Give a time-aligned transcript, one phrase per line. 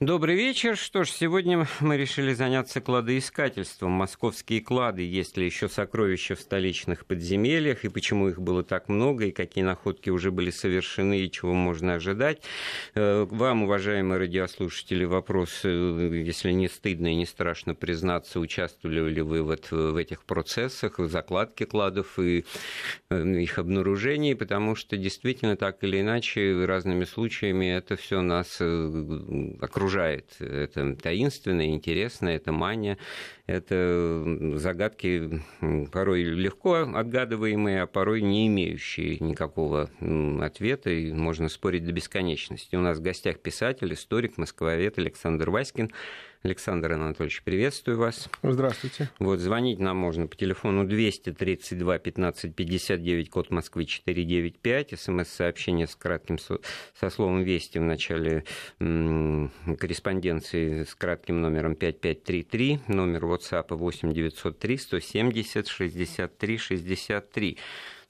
[0.00, 0.78] Добрый вечер.
[0.78, 3.92] Что ж, сегодня мы решили заняться кладоискательством.
[3.92, 9.26] Московские клады, есть ли еще сокровища в столичных подземельях, и почему их было так много,
[9.26, 12.40] и какие находки уже были совершены, и чего можно ожидать.
[12.94, 19.20] Э, вам, уважаемые радиослушатели, вопрос, э, если не стыдно и не страшно признаться, участвовали ли
[19.20, 22.46] вы вот в этих процессах, в закладке кладов и
[23.10, 28.62] э, их обнаружении, потому что действительно так или иначе разными случаями это все нас
[29.60, 30.36] окружает окружает.
[30.38, 32.98] Это таинственное, интересное, это мания,
[33.46, 35.42] это загадки
[35.92, 39.90] порой легко отгадываемые, а порой не имеющие никакого
[40.40, 42.76] ответа, и можно спорить до бесконечности.
[42.76, 45.90] У нас в гостях писатель, историк, москвовед Александр Васькин.
[46.42, 48.30] Александр Анатольевич, приветствую вас.
[48.42, 49.10] Здравствуйте.
[49.18, 56.38] Вот, звонить нам можно по телефону 232 15 59, код Москвы 495, смс-сообщение с кратким
[56.38, 58.44] со, словом «Вести» в начале
[58.78, 67.58] м- корреспонденции с кратким номером 5533, номер WhatsApp 8 903 170 63 63.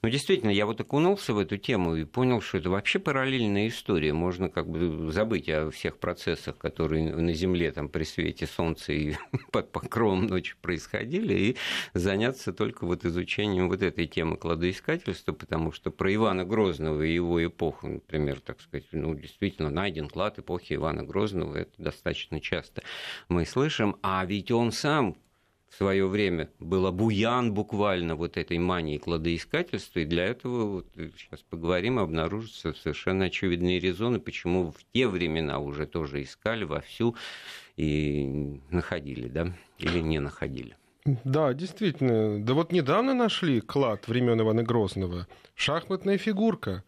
[0.03, 4.13] Ну, действительно, я вот окунулся в эту тему и понял, что это вообще параллельная история.
[4.13, 9.13] Можно как бы забыть о всех процессах, которые на Земле там при свете солнца и
[9.51, 11.57] под покровом ночи происходили, и
[11.93, 17.45] заняться только вот изучением вот этой темы кладоискательства, потому что про Ивана Грозного и его
[17.45, 22.81] эпоху, например, так сказать, ну, действительно, найден клад эпохи Ивана Грозного, это достаточно часто
[23.29, 25.15] мы слышим, а ведь он сам
[25.71, 31.41] в свое время был буян буквально вот этой мании кладоискательства, и для этого, вот, сейчас
[31.49, 37.15] поговорим, обнаружатся совершенно очевидные резоны, почему в те времена уже тоже искали вовсю
[37.77, 40.75] и находили, да, или не находили.
[41.23, 42.43] Да, действительно.
[42.43, 45.25] Да вот недавно нашли клад времен Ивана Грозного.
[45.55, 46.83] Шахматная фигурка.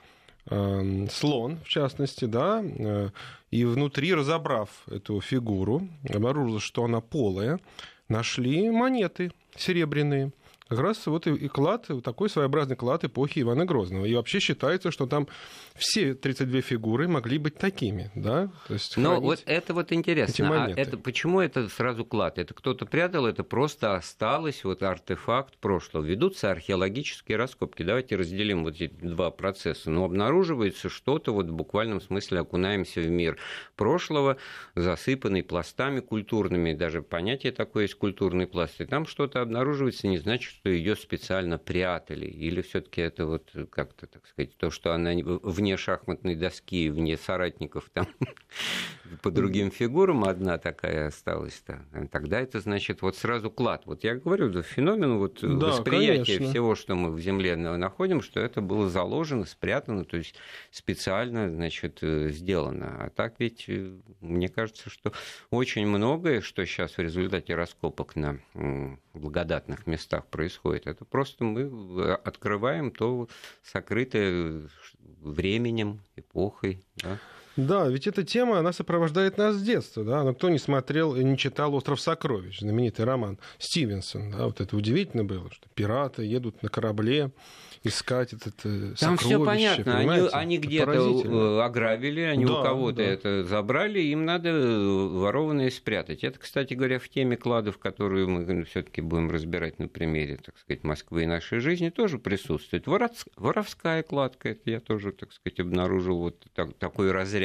[0.49, 3.09] Эм, слон, в частности, да, э,
[3.49, 7.61] и внутри, разобрав эту фигуру, обнаружилось, что она полая,
[8.09, 10.31] нашли монеты серебряные
[10.75, 14.05] как раз вот и клад, такой своеобразный клад эпохи Ивана Грозного.
[14.05, 15.27] И вообще считается, что там
[15.75, 18.49] все 32 фигуры могли быть такими, да?
[18.67, 20.65] То есть Но вот это вот интересно.
[20.65, 22.39] А это, почему это сразу клад?
[22.39, 26.03] Это кто-то прятал, это просто осталось, вот артефакт прошлого.
[26.03, 27.83] Ведутся археологические раскопки.
[27.83, 29.91] Давайте разделим вот эти два процесса.
[29.91, 33.37] Но обнаруживается что-то, вот в буквальном смысле окунаемся в мир
[33.75, 34.37] прошлого,
[34.75, 36.73] засыпанный пластами культурными.
[36.73, 38.81] Даже понятие такое есть культурный пласт.
[38.81, 44.07] И там что-то обнаруживается, не значит, что ее специально прятали, или все-таки это вот как-то,
[44.07, 48.07] так сказать, то, что она вне шахматной доски, вне соратников там
[49.21, 53.83] по другим фигурам одна такая осталась-то, тогда это значит вот сразу клад.
[53.85, 56.49] Вот я говорю, феномен вот да, восприятия конечно.
[56.49, 60.35] всего, что мы в Земле находим, что это было заложено, спрятано, то есть
[60.71, 63.05] специально, значит, э, сделано.
[63.05, 63.91] А так ведь, э,
[64.21, 65.13] мне кажется, что
[65.49, 68.39] очень многое, что сейчас в результате раскопок на
[69.13, 73.27] благодатных местах происходит, это просто мы э, открываем то
[73.63, 74.61] сокрытое
[75.21, 76.83] временем, эпохой.
[76.97, 77.19] Да?
[77.55, 81.23] Да, ведь эта тема, она сопровождает нас с детства, да, но кто не смотрел и
[81.23, 86.63] не читал «Остров сокровищ», знаменитый роман Стивенсон, да, вот это удивительно было, что пираты едут
[86.63, 87.31] на корабле,
[87.83, 89.97] искать это, это Там все понятно.
[89.97, 93.03] Они, они где-то ограбили, они да, у кого-то да.
[93.03, 96.23] это забрали, им надо э, ворованное спрятать.
[96.23, 100.83] Это, кстати говоря, в теме кладов, которую мы все-таки будем разбирать на примере, так сказать,
[100.83, 102.87] Москвы и нашей жизни, тоже присутствует.
[102.87, 107.42] Воровская кладка, это я тоже, так сказать, обнаружил вот так, такой разряд.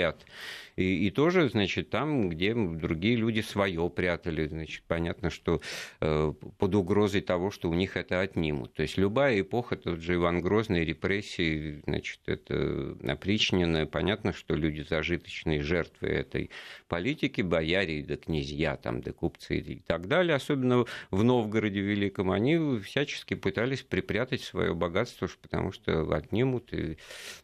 [0.78, 5.60] И, и тоже, значит, там, где другие люди свое прятали, значит, понятно, что
[6.00, 8.74] э, под угрозой того, что у них это отнимут.
[8.74, 13.86] То есть любая эпоха, тот же Иван Грозный, репрессии, значит, это опричнено.
[13.86, 16.50] Понятно, что люди зажиточные, жертвы этой
[16.86, 22.78] политики, бояре, да князья, там, да купцы и так далее, особенно в Новгороде Великом, они
[22.78, 26.98] всячески пытались припрятать свое богатство, потому что отнимут и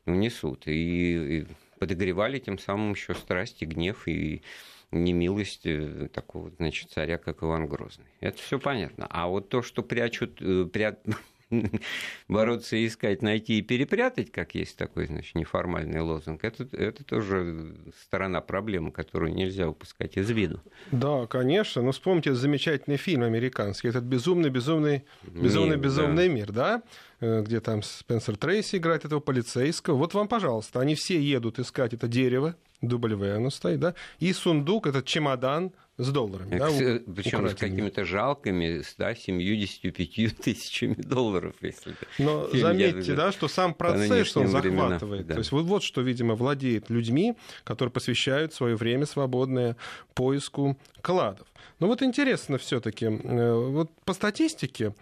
[0.07, 0.69] унесут.
[0.69, 1.47] И, и
[1.79, 4.43] подогревали тем самым еще страсти, гнев и
[4.91, 8.07] немилость э, такого, значит, царя, как Иван Грозный.
[8.21, 9.07] Это все понятно.
[9.11, 11.01] А вот то, что прячут, э, прят...
[12.29, 17.75] бороться искать, найти и перепрятать, как есть такой, значит, неформальный лозунг, это, это тоже
[18.07, 20.61] сторона проблемы, которую нельзя упускать из виду.
[20.91, 21.83] Да, конечно.
[21.83, 26.35] Но вспомните замечательный фильм американский, этот безумный, безумный, безумный, мир, безумный да.
[26.35, 26.83] мир, да?
[27.21, 29.97] Э, где там Спенсер Трейси играет этого полицейского.
[29.97, 34.87] Вот вам, пожалуйста, они все едут искать это дерево, W оно стоит, да, и сундук,
[34.87, 36.59] этот чемодан, с долларами.
[36.59, 41.55] Да, Причем с какими-то жалкими 175 тысячами долларов.
[41.61, 45.27] Если Но заметьте, да, что сам процесс он захватывает.
[45.27, 45.35] Да.
[45.35, 49.77] То есть вот, вот что, видимо, владеет людьми, которые посвящают свое время свободное
[50.15, 51.47] поиску кладов.
[51.79, 54.95] Но вот интересно все-таки, э, вот по статистике,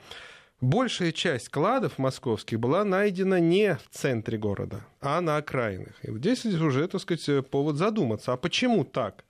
[0.60, 5.94] большая часть кладов московских была найдена не в центре города, а на окраинах.
[6.02, 9.24] И здесь уже, так сказать, повод задуматься, а почему так?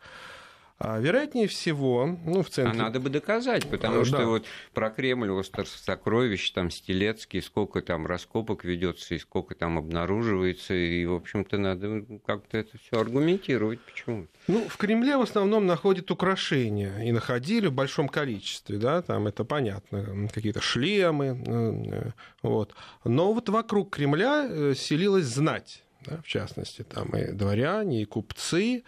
[0.85, 2.81] А, вероятнее всего, ну, в центре...
[2.81, 4.05] А надо бы доказать, потому да.
[4.05, 9.79] что вот про Кремль, остров сокровищ, там, Стелецкий, сколько там раскопок ведется и сколько там
[9.79, 13.79] обнаруживается, и, в общем-то, надо как-то это все аргументировать.
[13.83, 14.27] Почему?
[14.49, 19.45] Ну, в Кремле в основном находят украшения, и находили в большом количестве, да, там это
[19.45, 22.11] понятно, какие-то шлемы, э, э,
[22.43, 22.75] вот.
[23.05, 28.83] Но вот вокруг Кремля э, селилась знать, да, в частности, там и дворяне, и купцы,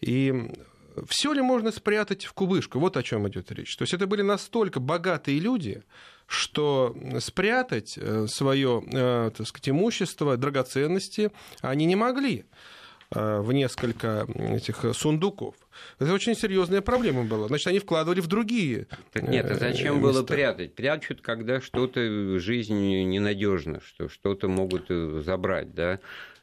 [0.00, 0.52] и
[1.08, 2.78] все ли можно спрятать в кубышку?
[2.78, 3.76] Вот о чем идет речь.
[3.76, 5.82] То есть это были настолько богатые люди,
[6.26, 11.30] что спрятать э, свое э, так сказать, имущество, драгоценности
[11.60, 12.46] они не могли
[13.10, 15.54] э, в несколько этих сундуков.
[15.98, 17.48] Это очень серьезная проблема была.
[17.48, 18.86] Значит, они вкладывали в другие.
[19.12, 20.12] Так нет, а зачем места.
[20.12, 20.74] было прятать?
[20.74, 24.88] Прячут, когда что-то жизнь ненадежна, что что-то могут
[25.24, 26.00] забрать, да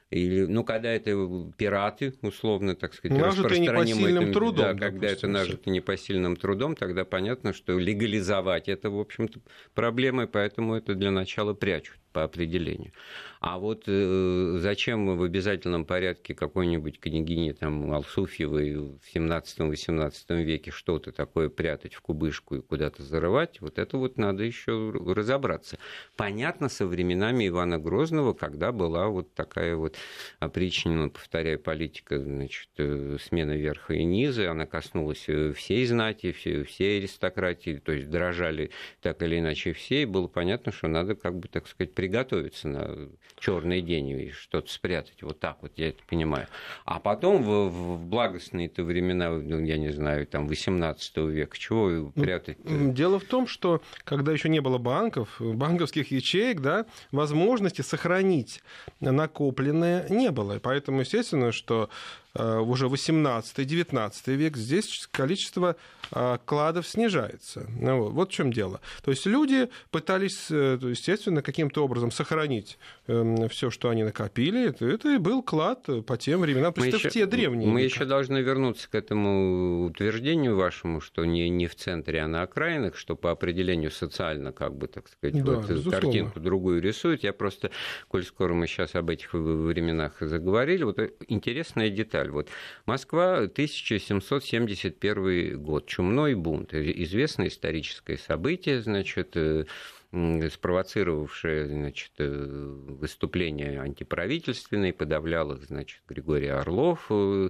[0.09, 1.11] или, ну, когда это
[1.55, 4.65] пираты, условно, так сказать, нажитые непосильным это, трудом.
[4.65, 9.39] Да, когда это нажито непосильным трудом, тогда понятно, что легализовать это, в общем-то,
[9.75, 12.91] проблема, поэтому это для начала прячут по определению.
[13.39, 21.11] А вот э, зачем в обязательном порядке какой-нибудь княгине там, Алсуфьевой в 17-18 веке что-то
[21.13, 25.77] такое прятать в кубышку и куда-то зарывать, вот это вот надо еще разобраться.
[26.17, 29.95] Понятно, со временами Ивана Грозного, когда была вот такая вот
[30.39, 36.63] опричнина, повторяю, политика значит, э, смены верха и низа, она коснулась э, всей знати, всей,
[36.63, 38.71] всей аристократии, то есть дрожали
[39.01, 43.09] так или иначе все, и было понятно, что надо, как бы, так сказать, приготовиться на
[43.39, 45.21] черный день и что-то спрятать.
[45.21, 46.47] Вот так вот, я это понимаю.
[46.85, 52.57] А потом в, в благостные-то времена, ну, я не знаю, там, 18 века, чего прятать?
[52.63, 58.63] Дело в том, что когда еще не было банков, банковских ячеек, да, возможности сохранить
[59.01, 60.57] накопленное не было.
[60.63, 61.89] Поэтому, естественно, что
[62.35, 65.75] уже 18-19 век, здесь количество
[66.11, 67.67] э, кладов снижается.
[67.79, 68.81] Ну вот в чем дело.
[69.03, 72.77] То есть люди пытались, э, естественно, каким-то образом сохранить
[73.07, 74.69] эм, все, что они накопили.
[74.69, 77.67] Это и был клад по тем временам, это в те древние.
[77.67, 77.93] Мы века.
[77.93, 82.95] еще должны вернуться к этому утверждению вашему, что не, не в центре, а на окраинах,
[82.95, 87.23] что по определению социально, как бы, так сказать, да, вот картинку другую рисует.
[87.23, 87.71] Я просто,
[88.07, 92.31] коль скоро мы сейчас об этих временах заговорили, вот интересная деталь деталь.
[92.31, 92.49] Вот
[92.85, 99.65] Москва, 1771 год, чумной бунт, известное историческое событие, значит, э,
[100.11, 107.49] спровоцировавшее значит, э, выступление антиправительственное, подавлял их значит, Григорий Орлов, э,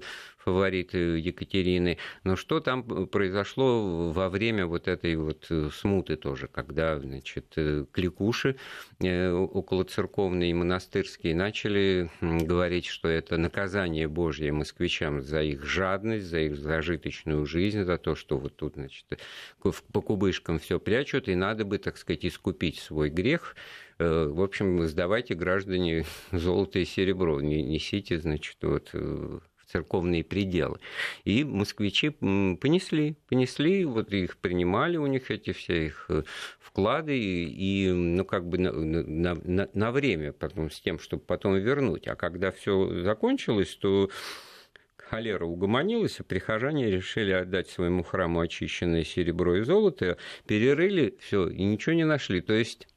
[0.50, 1.98] фаворит Екатерины.
[2.24, 7.56] Но что там произошло во время вот этой вот э, смуты тоже, когда значит,
[7.92, 8.56] кликуши
[9.00, 16.40] около церковные и монастырские начали говорить, что это наказание Божье москвичам за их жадность, за
[16.40, 19.06] их зажиточную жизнь, за то, что вот тут значит,
[19.92, 23.56] по кубышкам все прячут, и надо бы, так сказать, искупить свой грех,
[24.00, 29.40] э, в общем, сдавайте, граждане, золото и серебро, несите, значит, вот э,
[29.72, 30.80] церковные пределы.
[31.26, 36.24] И москвичи понесли, понесли, вот их принимали у них эти все их э,
[36.60, 41.56] вклады, и, ну, как бы на, на, на, на время потом с тем, чтобы потом
[41.58, 42.08] вернуть.
[42.08, 44.10] А когда все закончилось, то
[44.98, 50.18] холера угомонилась, а прихожане решили отдать своему храму очищенное серебро и золото,
[50.48, 52.42] перерыли все и ничего не нашли.
[52.42, 52.88] То есть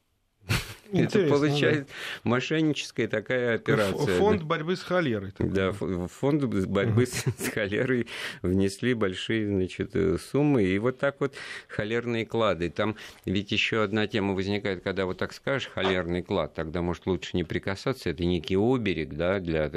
[0.93, 2.29] Интересно, это получается да.
[2.29, 4.17] мошенническая такая операция.
[4.19, 5.33] Фонд борьбы с холерой.
[5.39, 8.07] Да, фонд борьбы с холерой
[8.41, 10.63] внесли большие значит, суммы.
[10.63, 11.33] И вот так вот
[11.67, 12.69] холерные клады.
[12.69, 12.95] Там
[13.25, 17.43] ведь еще одна тема возникает, когда вот так скажешь, холерный клад, тогда, может, лучше не
[17.43, 18.09] прикасаться.
[18.09, 19.69] Это некий оберег да, для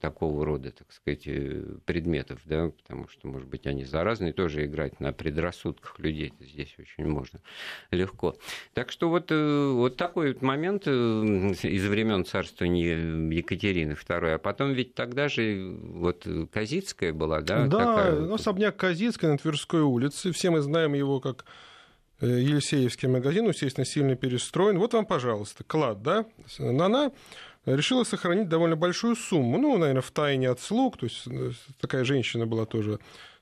[0.00, 2.40] такого рода, так сказать, э, предметов.
[2.44, 4.32] Да, потому что, может быть, они заразные.
[4.32, 7.40] Тоже играть на предрассудках людей здесь очень можно
[7.90, 8.36] легко.
[8.72, 12.96] Так что вот, э, вот такой момент момент э, из времен царствования
[13.30, 17.66] Екатерины II, а потом ведь тогда же вот Казицкая была, да?
[17.66, 18.12] Да, такая...
[18.12, 20.32] ну, особняк Казицкая на Тверской улице.
[20.32, 21.44] Все мы знаем его как
[22.20, 24.78] э, Елисеевский магазин, естественно, сильно перестроен.
[24.78, 26.26] Вот вам, пожалуйста, клад, да?
[26.58, 27.12] Она
[27.66, 32.04] решила сохранить довольно большую сумму, ну, наверное, в тайне от слуг, то есть э, такая
[32.04, 32.98] женщина была тоже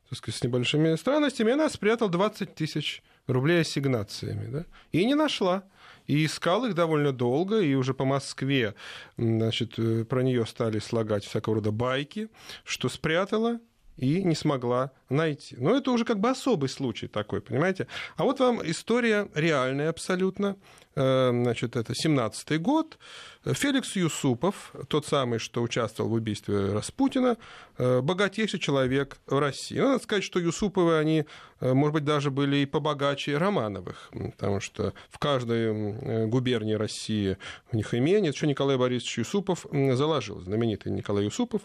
[0.09, 5.65] так сказать, с небольшими странностями, она спрятала 20 тысяч рублей ассигнациями, да, и не нашла.
[6.07, 8.75] И искал их довольно долго, и уже по Москве
[9.17, 12.29] значит, э, про нее стали слагать всякого рода байки,
[12.65, 13.61] что спрятала
[13.97, 15.57] и не смогла найти.
[15.59, 17.87] Но это уже как бы особый случай такой, понимаете?
[18.17, 20.57] А вот вам история реальная абсолютно.
[20.95, 22.99] Э, значит, это 17-й год.
[23.45, 27.37] Феликс Юсупов, тот самый, что участвовал в убийстве Распутина,
[27.79, 29.79] э, богатейший человек в России.
[29.79, 31.25] Ну, надо сказать, что Юсуповы, они,
[31.61, 37.37] э, может быть, даже были и побогаче Романовых, потому что в каждой губернии России
[37.73, 38.31] у них имение.
[38.31, 41.63] Еще Николай Борисович Юсупов заложил, знаменитый Николай Юсупов,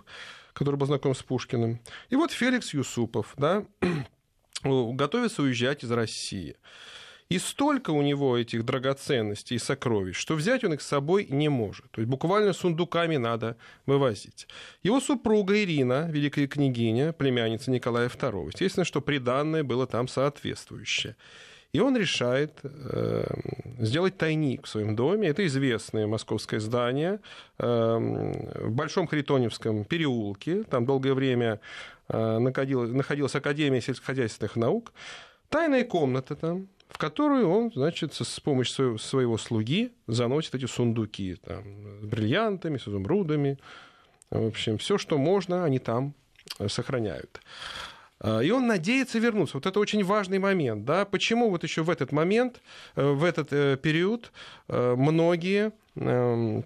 [0.58, 1.80] который был знаком с Пушкиным.
[2.10, 3.64] И вот Феликс Юсупов, да,
[4.64, 6.56] готовится уезжать из России.
[7.30, 11.50] И столько у него этих драгоценностей и сокровищ, что взять он их с собой не
[11.50, 11.92] может.
[11.92, 14.48] То есть буквально сундуками надо вывозить.
[14.82, 18.48] Его супруга Ирина, великая княгиня, племянница Николая II.
[18.48, 21.18] Естественно, что приданное было там соответствующее.
[21.78, 23.24] И он решает э,
[23.78, 25.28] сделать тайник в своем доме.
[25.28, 27.20] Это известное московское здание
[27.60, 30.64] э, в Большом Харитоневском переулке.
[30.64, 31.60] Там долгое время
[32.08, 34.92] э, находилась, Академия сельскохозяйственных наук.
[35.50, 41.36] Тайная комната там, в которую он, значит, с помощью своего, своего слуги заносит эти сундуки
[41.46, 41.64] там,
[42.02, 43.60] с бриллиантами, с изумрудами.
[44.32, 46.16] В общем, все, что можно, они там
[46.70, 47.40] сохраняют.
[48.20, 49.58] А, и он надеется вернуться.
[49.58, 50.86] Вот это очень важный момент.
[50.86, 51.06] Да?
[51.06, 52.62] Почему вот еще в этот момент,
[52.96, 54.32] э, в этот э, период
[54.68, 55.72] э, многие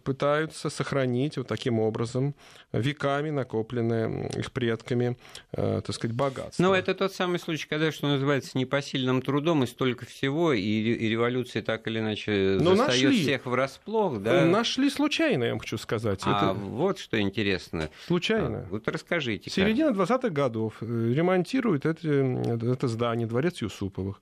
[0.03, 2.35] пытаются сохранить вот таким образом
[2.71, 5.17] веками накопленное их предками,
[5.51, 6.63] э, так сказать, богатство.
[6.63, 11.09] Но это тот самый случай, когда, что называется, непосильным трудом и столько всего, и, и
[11.09, 13.21] революция так или иначе Но застает нашли.
[13.21, 14.21] всех врасплох.
[14.21, 14.45] Да?
[14.45, 16.21] Нашли случайно, я вам хочу сказать.
[16.25, 16.53] А это...
[16.53, 17.89] вот что интересно.
[18.07, 18.59] Случайно.
[18.59, 19.50] А, вот расскажите.
[19.50, 24.21] Середина 20-х годов э, ремонтируют это, это здание, дворец Юсуповых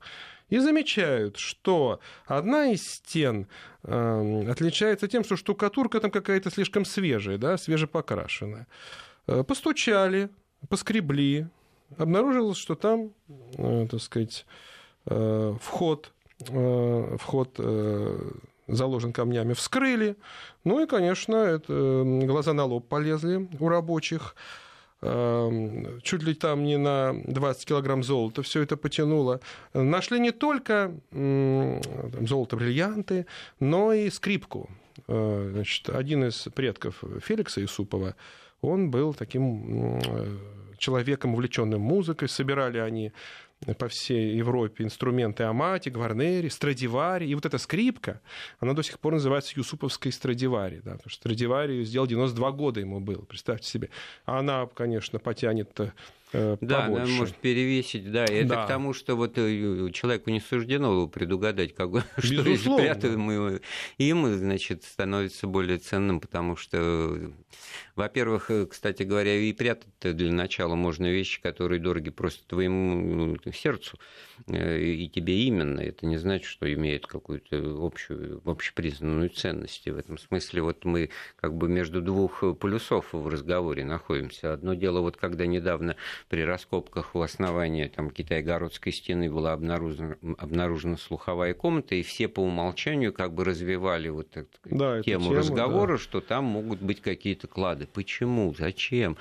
[0.50, 3.46] и замечают, что одна из стен
[3.84, 8.66] э, отличается тем, что штукатурка там какая-то слишком свежая, да, свежепокрашенная.
[9.26, 10.28] Э, постучали,
[10.68, 11.48] поскребли,
[11.96, 13.12] обнаружилось, что там,
[13.56, 14.44] э, так сказать,
[15.06, 16.12] э, вход,
[16.48, 18.30] э, вход э,
[18.66, 20.16] заложен камнями, вскрыли.
[20.64, 24.34] Ну и, конечно, это, глаза на лоб полезли у рабочих.
[25.02, 29.40] Эм, чуть ли там не на 20 килограмм золота все это потянуло.
[29.72, 33.26] Нашли не только золото, бриллианты,
[33.60, 34.68] но и скрипку.
[35.08, 38.14] Э, значит, один из предков Феликса Исупова,
[38.60, 40.36] он был таким э,
[40.76, 42.28] человеком, увлеченным музыкой.
[42.28, 43.12] Собирали они
[43.78, 47.26] по всей Европе инструменты Амати, Гварнери, Страдивари.
[47.26, 48.20] И вот эта скрипка,
[48.58, 50.80] она до сих пор называется Юсуповской Страдивари.
[50.82, 53.90] Да, потому что Страдивари сделал 92 года ему было, представьте себе.
[54.24, 55.78] А она, конечно, потянет
[56.32, 57.04] э, да, побольше.
[57.04, 58.24] она может перевесить, да.
[58.24, 58.64] Это да.
[58.64, 63.60] к тому, что вот э, человеку не суждено предугадать, как, что спрятываем
[63.98, 67.30] им, значит, становится более ценным, потому что
[68.00, 73.52] во-первых, э, кстати говоря, и прятать для начала можно вещи, которые дороги просто твоему ну,
[73.52, 73.98] сердцу
[74.46, 75.80] э, и тебе именно.
[75.80, 79.86] Это не значит, что имеет какую-то общую, общепризнанную ценность.
[79.86, 84.54] И в этом смысле вот мы как бы между двух полюсов в разговоре находимся.
[84.54, 85.96] Одно дело, вот когда недавно
[86.30, 92.40] при раскопках у основания там, Китай-Городской стены была обнаружена, обнаружена слуховая комната, и все по
[92.40, 95.98] умолчанию как бы развивали вот эту да, тему, тему разговора, да.
[95.98, 97.89] что там могут быть какие-то клады.
[97.92, 98.54] Почему?
[98.54, 99.16] Зачем?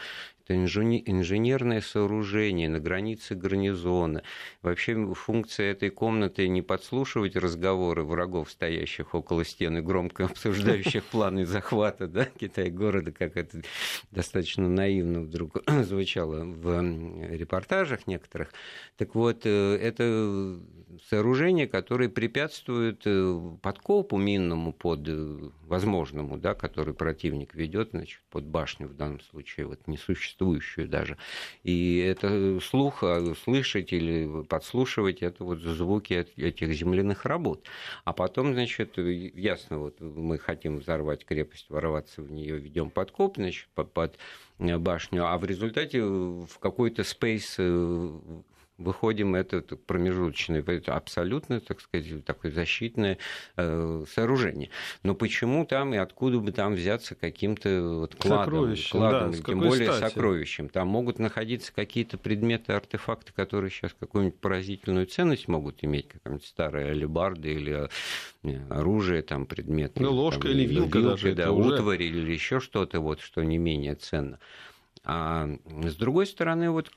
[0.49, 4.23] Это инженерное сооружение на границе гарнизона.
[4.63, 12.07] Вообще функция этой комнаты не подслушивать разговоры врагов, стоящих около стены, громко обсуждающих планы захвата
[12.07, 13.61] да, Китай-города, как это
[14.09, 16.81] достаточно наивно вдруг звучало в
[17.29, 18.51] репортажах некоторых.
[18.97, 20.59] Так вот, э, это
[21.07, 28.45] сооружение, которое препятствует э, подкопу минному под э, возможному, да, который противник ведет, значит, под
[28.45, 30.38] башню в данном случае, вот несуществующую
[30.87, 31.17] даже.
[31.63, 37.65] И это слух, а слышать или подслушивать, это вот звуки этих земляных работ.
[38.05, 43.67] А потом, значит, ясно, вот мы хотим взорвать крепость, ворваться в нее, ведем подкоп, значит,
[43.73, 44.17] под,
[44.59, 47.03] башню, а в результате в какой-то
[47.57, 48.09] э,
[48.79, 53.17] выходим, это промежуточное, это абсолютно, так сказать, такое защитное
[53.57, 54.69] э, сооружение.
[55.03, 59.91] Но почему там и откуда бы там взяться каким-то вот кладом, кладом да, тем более
[59.93, 60.13] стати?
[60.13, 60.69] сокровищем?
[60.69, 66.91] Там могут находиться какие-то предметы, артефакты, которые сейчас какую-нибудь поразительную ценность могут иметь, какая-нибудь старая
[66.91, 67.89] алебарда или
[68.43, 70.01] э, оружие, там предметы.
[70.01, 71.35] Ну, ложка там, или вилка, вилка даже.
[71.35, 72.05] Да, утварь уже...
[72.05, 74.39] или еще что-то, вот, что не менее ценно.
[75.03, 76.91] А с другой стороны, вот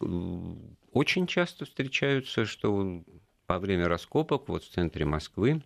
[0.93, 3.03] очень часто встречаются, что
[3.49, 5.63] во время раскопок вот в центре Москвы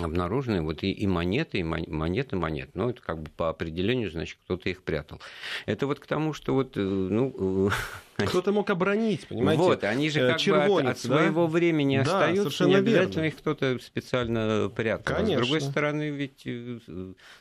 [0.00, 2.70] обнаружены вот и, и монеты, и монеты, монет.
[2.74, 5.20] Ну, это как бы по определению, значит, кто-то их прятал.
[5.66, 7.70] Это вот к тому, что вот, э, ну...
[8.16, 9.62] Э, кто-то мог оборонить, понимаете?
[9.62, 11.52] Вот, они же как Червонец, бы от, от своего да?
[11.52, 13.26] времени да, остаются, не обязательно верно.
[13.26, 15.16] их кто-то специально прятал.
[15.16, 15.44] Конечно.
[15.44, 16.78] С другой стороны, ведь э,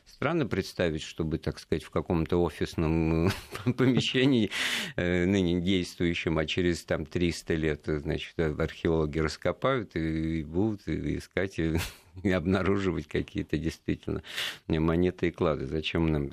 [0.06, 3.32] странно представить, чтобы, так сказать, в каком-то офисном
[3.77, 4.50] помещении,
[4.96, 11.60] ныне действующем, а через там 300 лет, значит, археологи раскопают и будут искать
[12.24, 14.24] и обнаруживать какие-то действительно
[14.68, 15.68] монеты и клады.
[15.68, 16.30] Зачем нам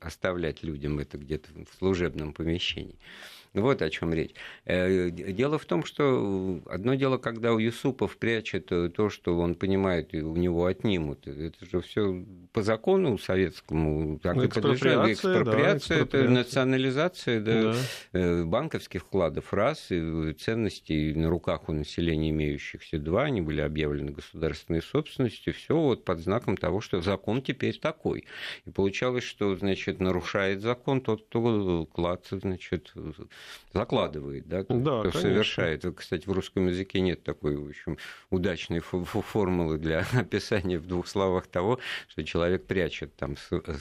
[0.00, 2.98] оставлять людям это где-то в служебном помещении?
[3.54, 4.34] Вот о чем речь.
[4.64, 10.12] Э, дело в том, что одно дело, когда у Юсупов прячет то, что он понимает,
[10.12, 11.26] и у него отнимут.
[11.26, 15.12] Это же все по закону советскому так ну, и подлежало.
[15.12, 17.74] Экспроприация, да, это национализация да, да.
[18.12, 24.12] Э, банковских вкладов, раз, и ценностей на руках у населения имеющихся, два, они были объявлены
[24.12, 28.24] государственной собственностью, все вот под знаком того, что закон теперь такой.
[28.64, 32.92] И получалось, что, значит, нарушает закон тот, кто клад, значит,
[33.72, 35.84] закладывает, да, да кто совершает.
[35.96, 37.98] Кстати, в русском языке нет такой, в общем,
[38.30, 43.36] удачной формулы для описания в двух словах того, что человек прячет там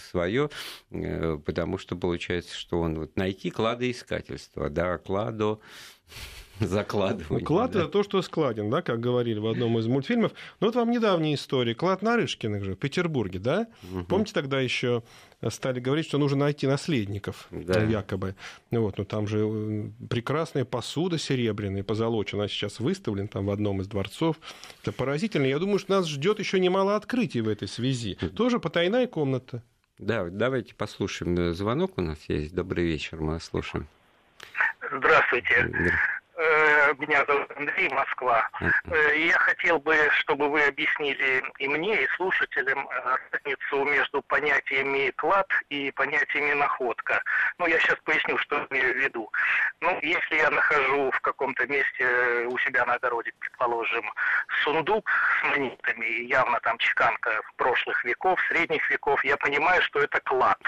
[0.09, 0.49] свое,
[0.91, 5.59] э, потому что получается, что он вот найти кладоискательство, да, кладо
[6.59, 7.39] закладывание.
[7.39, 7.81] Ну, клад да?
[7.81, 10.33] это то, что складен, да, как говорили в одном из мультфильмов.
[10.59, 11.73] Но вот вам недавняя история.
[11.75, 13.67] Клад Нарышкиных же в Петербурге, да?
[13.91, 14.05] Угу.
[14.05, 15.03] Помните, тогда еще
[15.49, 17.83] стали говорить, что нужно найти наследников, да.
[17.83, 18.35] якобы.
[18.71, 23.87] Вот, ну там же э, прекрасная посуда серебряная, позолоченная, сейчас выставлена там в одном из
[23.87, 24.37] дворцов.
[24.81, 25.45] Это поразительно.
[25.45, 28.15] Я думаю, что нас ждет еще немало открытий в этой связи.
[28.35, 29.63] Тоже потайная комната.
[29.99, 31.53] Да, давайте послушаем.
[31.53, 32.53] Звонок у нас есть.
[32.53, 33.87] Добрый вечер, мы слушаем.
[34.91, 35.53] Здравствуйте.
[35.53, 38.49] Э, меня зовут Андрей, Москва.
[38.61, 45.11] Э, я хотел бы, чтобы вы объяснили и мне, и слушателям э, разницу между понятиями
[45.11, 47.21] клад и понятиями находка.
[47.57, 49.31] Ну, я сейчас поясню, что имею в виду.
[49.81, 54.09] Ну, если я нахожу в каком-то месте у себя на огороде, предположим,
[54.63, 60.59] сундук с монетами, явно там чеканка прошлых веков, средних веков, я понимаю, что это клад.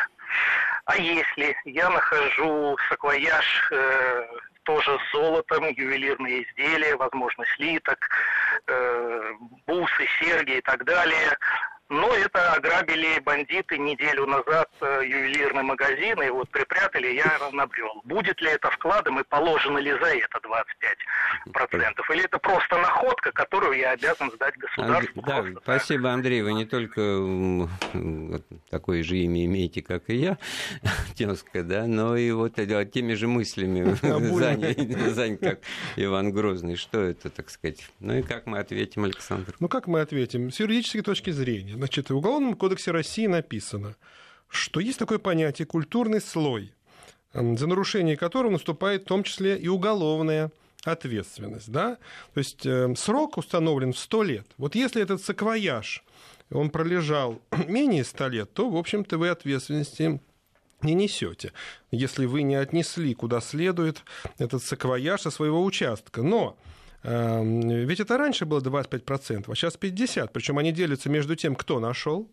[0.86, 4.28] А если я нахожу саквояж э,
[4.66, 7.98] тоже золотом, ювелирные изделия, возможно, слиток,
[8.68, 9.34] э,
[9.66, 11.38] бусы, серьги и так далее,
[11.90, 18.02] но это ограбили бандиты неделю назад э, ювелирный магазин, и вот припрятали, я набрел.
[18.04, 20.40] Будет ли это вкладом и положено ли за это
[21.46, 22.14] 25%?
[22.14, 25.22] Или это просто находка, которую я обязан сдать государству?
[25.22, 26.14] Да, просто спасибо, так?
[26.14, 26.42] Андрей.
[26.42, 27.70] Вы не только
[28.72, 30.38] такое же имя имеете, как и я,
[31.16, 33.96] тезка, да, но и вот теми же мыслями
[35.12, 35.60] занят, как
[35.98, 36.78] Иван Грозный.
[36.78, 37.88] Что это, так сказать?
[38.00, 39.54] Ну и как мы ответим, Александр?
[39.60, 40.52] Ну как мы ответим?
[40.52, 43.96] С юридической точки зрения Значит, в Уголовном кодексе России написано,
[44.48, 46.74] что есть такое понятие культурный слой,
[47.34, 50.52] за нарушение которого наступает в том числе и уголовная
[50.84, 51.72] ответственность.
[51.72, 51.98] Да?
[52.34, 54.48] То есть э, срок установлен в 100 лет.
[54.58, 56.04] Вот если этот саквояж,
[56.52, 60.22] он пролежал менее 100 лет, то, в общем-то, вы ответственности
[60.82, 61.52] не несете,
[61.92, 64.04] если вы не отнесли куда следует
[64.38, 66.22] этот саквояж со своего участка.
[66.22, 66.58] Но
[67.06, 70.30] ведь это раньше было 25%, а сейчас 50%.
[70.34, 72.30] Причем они делятся между тем, кто нашел,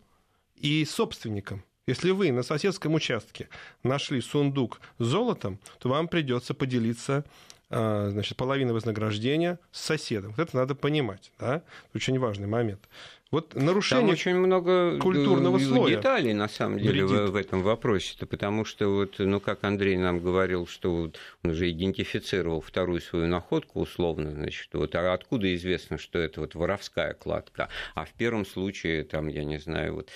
[0.55, 1.63] и собственником.
[1.85, 3.49] Если вы на соседском участке
[3.83, 7.25] нашли сундук с золотом, то вам придется поделиться
[7.69, 10.31] э, значит, половиной вознаграждения с соседом.
[10.31, 11.31] Вот это надо понимать.
[11.39, 11.61] Да?
[11.93, 12.87] Очень важный момент.
[13.33, 15.95] Вот нарушение Там очень много культурного слоя.
[15.95, 20.19] деталей, на самом деле, в, в этом вопросе-то, потому что, вот, ну, как Андрей нам
[20.19, 25.97] говорил, что вот он уже идентифицировал вторую свою находку условно, значит, вот, а откуда известно,
[25.97, 30.11] что это вот воровская кладка, а в первом случае, там, я не знаю, вот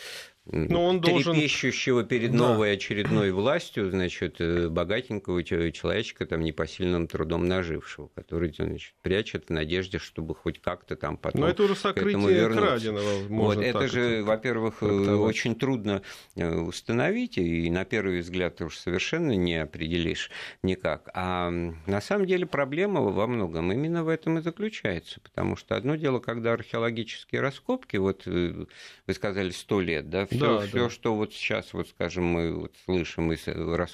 [0.49, 1.33] но он должен...
[1.33, 2.37] трепещущего перед да.
[2.37, 9.49] новой очередной властью, значит, э, богатенького человечка, там, непосильным трудом нажившего, который значит, прячет в
[9.49, 13.06] надежде, чтобы хоть как-то там потом Но это уже сокрытие краденого.
[13.29, 16.01] Вот, это же, во-первых, э, очень трудно
[16.35, 20.31] э, установить, и на первый взгляд ты уж совершенно не определишь
[20.63, 21.09] никак.
[21.13, 25.95] А на самом деле проблема во многом именно в этом и заключается, потому что одно
[25.95, 30.89] дело, когда археологические раскопки, вот вы сказали, сто лет, да, все, да, все да.
[30.89, 33.87] что вот сейчас, вот, скажем, мы вот слышим из э,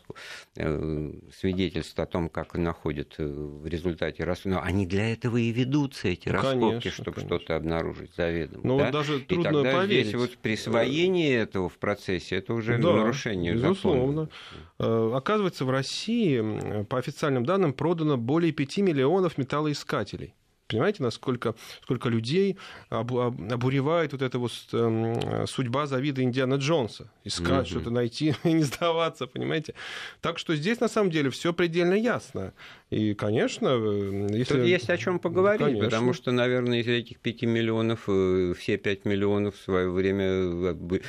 [0.55, 5.51] э, свидетельств о том, как находят э, в результате раскопки, но они для этого и
[5.51, 8.61] ведутся, эти ну, раскопки, конечно, чтобы что-то обнаружить заведомо.
[8.63, 8.91] Ну, да?
[8.93, 10.07] Даже трудно и тогда поверить.
[10.07, 14.29] здесь вот присвоение этого в процессе, это уже да, нарушение безусловно.
[14.77, 15.17] закона.
[15.17, 20.35] Оказывается, в России, по официальным данным, продано более 5 миллионов металлоискателей.
[20.67, 22.57] Понимаете, насколько сколько людей
[22.89, 27.11] обуревает вот эта вот эм, судьба завида Индиана Джонса.
[27.23, 27.69] Искать mm-hmm.
[27.69, 29.73] что-то найти и не сдаваться, понимаете?
[30.21, 32.53] Так что здесь на самом деле все предельно ясно.
[32.89, 34.55] И, конечно, э, если...
[34.55, 35.85] Тут есть о чем поговорить, конечно.
[35.85, 40.99] потому что, наверное, из этих 5 миллионов, э, все 5 миллионов в свое время э,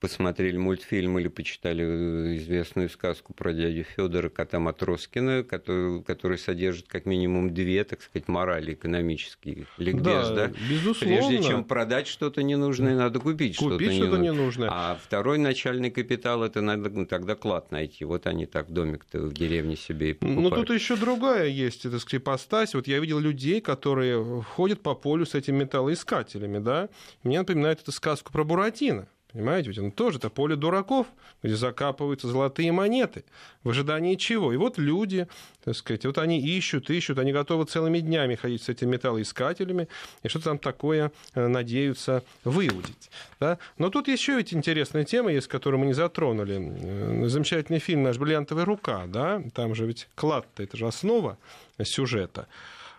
[0.00, 6.88] посмотрели мультфильм или почитали э, известную сказку про дядю Федора кота Матроскина, который, который содержит
[6.88, 9.66] как минимум две, так сказать, морали экономические.
[9.78, 10.52] Ликбез, да, да?
[10.68, 11.16] Безусловно.
[11.16, 14.68] Прежде чем продать что-то ненужное, надо купить, купить что-то, что ненужное.
[14.70, 18.04] А второй начальный капитал это надо ну, тогда клад найти.
[18.04, 20.42] Вот они так домик-то в деревне себе и покупают.
[20.42, 22.74] Ну тут еще другая есть, это сказать, ипостась.
[22.74, 26.88] Вот я видел людей, которые ходят по полю с этими металлоискателями, да.
[27.22, 29.08] Мне напоминает это сказку про Буратино.
[29.32, 31.08] Понимаете, ведь оно тоже это поле дураков,
[31.42, 33.24] где закапываются золотые монеты.
[33.64, 34.52] В ожидании чего?
[34.52, 35.26] И вот люди,
[35.64, 39.88] так сказать, вот они ищут, ищут, они готовы целыми днями ходить с этими металлоискателями
[40.22, 43.10] и что-то там такое э, надеются выудить.
[43.40, 43.58] Да?
[43.78, 46.58] Но тут еще ведь интересная тема есть, которую мы не затронули.
[46.58, 49.42] Э, замечательный фильм «Наш бриллиантовая рука», да?
[49.54, 51.36] Там же ведь клад-то, это же основа
[51.82, 52.46] сюжета.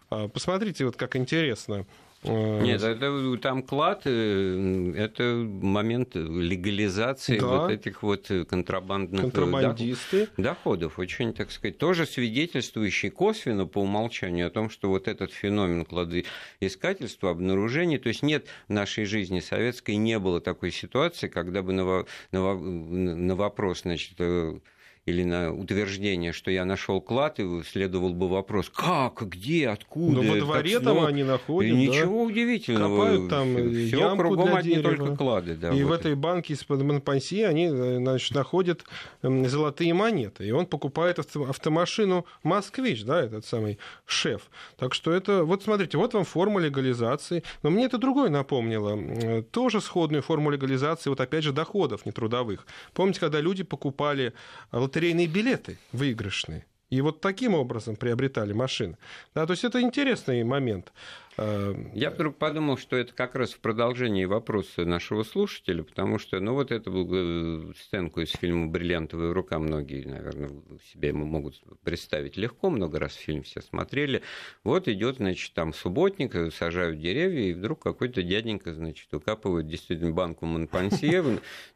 [0.09, 1.85] А, посмотрите, вот как интересно.
[2.23, 7.47] Э, Нет, это, там клад, э, это момент легализации да.
[7.47, 10.29] вот этих вот контрабандных э, Контрабандисты.
[10.37, 10.97] доходов.
[10.99, 17.31] Очень, так сказать, тоже свидетельствующий косвенно по умолчанию о том, что вот этот феномен кладоискательства,
[17.31, 22.05] обнаружения, то есть нет в нашей жизни советской, не было такой ситуации, когда бы на,
[22.31, 24.19] на, на вопрос, значит,
[25.07, 30.21] или на утверждение, что я нашел клад, и следовал бы вопрос, как, где, откуда.
[30.21, 31.71] Ну, во дворе там они находят.
[31.71, 31.79] И да?
[31.79, 33.05] Ничего удивительного.
[33.05, 34.95] Копают там Все кругом одни дерева.
[34.97, 35.55] только клады.
[35.55, 35.89] Да, и вот.
[35.89, 38.83] в этой банке из-под Монпансье они значит, находят
[39.21, 40.45] золотые монеты.
[40.45, 44.41] И он покупает автомашину «Москвич», да, этот самый шеф.
[44.75, 47.43] Так что это, вот смотрите, вот вам форма легализации.
[47.63, 49.41] Но мне это другое напомнило.
[49.51, 52.67] Тоже сходную форму легализации, вот опять же, доходов нетрудовых.
[52.93, 54.33] Помните, когда люди покупали
[54.73, 56.65] лотерею лотерейные билеты выигрышные.
[56.89, 58.97] И вот таким образом приобретали машины.
[59.35, 60.91] Да, то есть это интересный момент.
[61.39, 66.39] Эм, Я вдруг подумал, что это как раз в продолжении вопроса нашего слушателя, потому что,
[66.39, 70.49] ну, вот эту э, сценку из фильма «Бриллиантовая рука» многие, наверное,
[70.91, 74.23] себе могут представить легко, много раз фильм все смотрели.
[74.63, 80.45] Вот идет, значит, там субботник, сажают деревья, и вдруг какой-то дяденька, значит, укапывает действительно банку
[80.45, 81.17] Монпансье.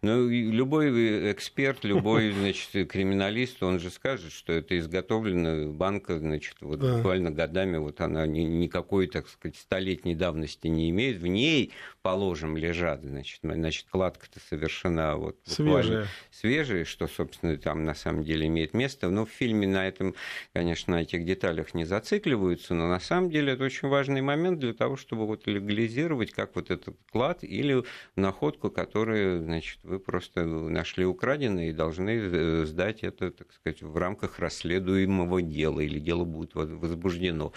[0.02, 6.80] Ну, любой эксперт, любой, значит, криминалист, он же скажет, что это изготовлена банка, значит, вот
[6.80, 12.58] буквально годами, вот она никакой, так сказать, сказать, столетней давности не имеет, в ней, положим,
[12.58, 16.08] лежат, значит, значит кладка-то совершена вот свежая.
[16.32, 19.10] свежая, что, собственно, там на самом деле имеет место.
[19.10, 20.16] Но в фильме на этом,
[20.54, 24.74] конечно, на этих деталях не зацикливаются, но на самом деле это очень важный момент для
[24.74, 27.84] того, чтобы вот легализировать как вот этот клад или
[28.16, 33.96] находку, которую, значит, вы просто нашли украденной и должны э, сдать это, так сказать, в
[33.98, 37.54] рамках расследуемого дела, или дело будет возбуждено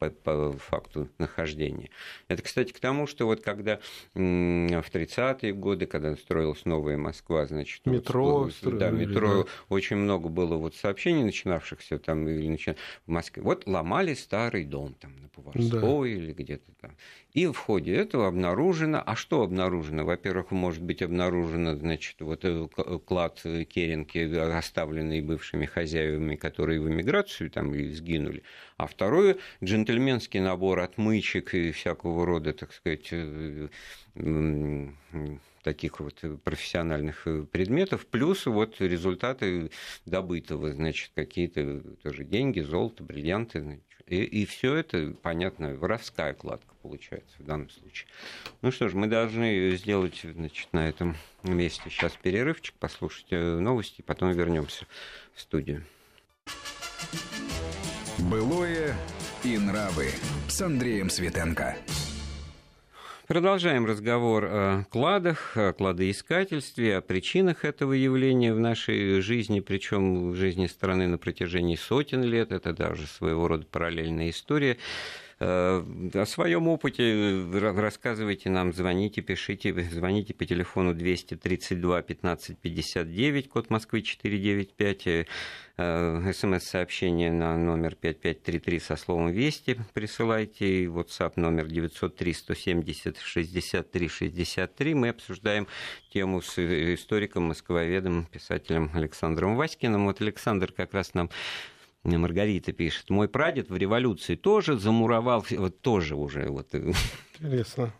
[0.00, 1.90] по, по факту нахождения.
[2.28, 3.80] Это, кстати, к тому, что вот когда
[4.14, 7.84] в 30-е годы, когда строилась новая Москва, значит...
[7.84, 8.44] Метро.
[8.44, 9.50] Вот, да, метро, да.
[9.68, 12.74] очень много было вот сообщений, начинавшихся там или начи...
[13.06, 13.42] в Москве.
[13.42, 16.16] Вот ломали старый дом там на Поварской да.
[16.16, 16.96] или где-то там.
[17.32, 20.04] И в ходе этого обнаружено, а что обнаружено?
[20.04, 22.66] Во-первых, может быть обнаружено, значит, вот э,
[23.04, 28.42] клад Керенки, оставленный бывшими хозяевами, которые в эмиграцию там сгинули.
[28.80, 33.68] А второе, джентльменский набор отмычек и всякого рода, так сказать, э,
[35.62, 39.70] таких вот профессиональных э, предметов, плюс вот результаты
[40.06, 47.36] добытого, значит, какие-то тоже деньги, золото, бриллианты, и, и все это, понятно, воровская кладка получается
[47.38, 48.08] в данном случае.
[48.62, 54.00] Ну что ж, мы должны сделать значит, на этом месте сейчас перерывчик, послушать э, новости,
[54.00, 54.86] потом вернемся
[55.34, 55.84] в студию.
[58.28, 58.94] Былое
[59.44, 60.08] и нравы
[60.46, 61.74] с Андреем Светенко.
[63.26, 70.34] Продолжаем разговор о кладах, о кладоискательстве, о причинах этого явления в нашей жизни, причем в
[70.34, 72.52] жизни страны на протяжении сотен лет.
[72.52, 74.76] Это даже своего рода параллельная история.
[75.42, 75.82] Э,
[76.14, 84.02] о своем опыте рассказывайте нам, звоните, пишите, звоните по телефону 232 15 59, код Москвы
[84.02, 85.26] 495,
[86.34, 94.94] смс-сообщение на номер 5533 со словом «Вести» присылайте, WhatsApp номер 903 170 63 63.
[94.94, 95.66] Мы обсуждаем
[96.12, 100.04] тему с историком, москвоведом, писателем Александром Васькиным.
[100.04, 101.30] Вот Александр как раз нам
[102.04, 106.68] Маргарита пишет, мой прадед в революции тоже замуровал, вот тоже уже вот
[107.38, 107.92] Интересно.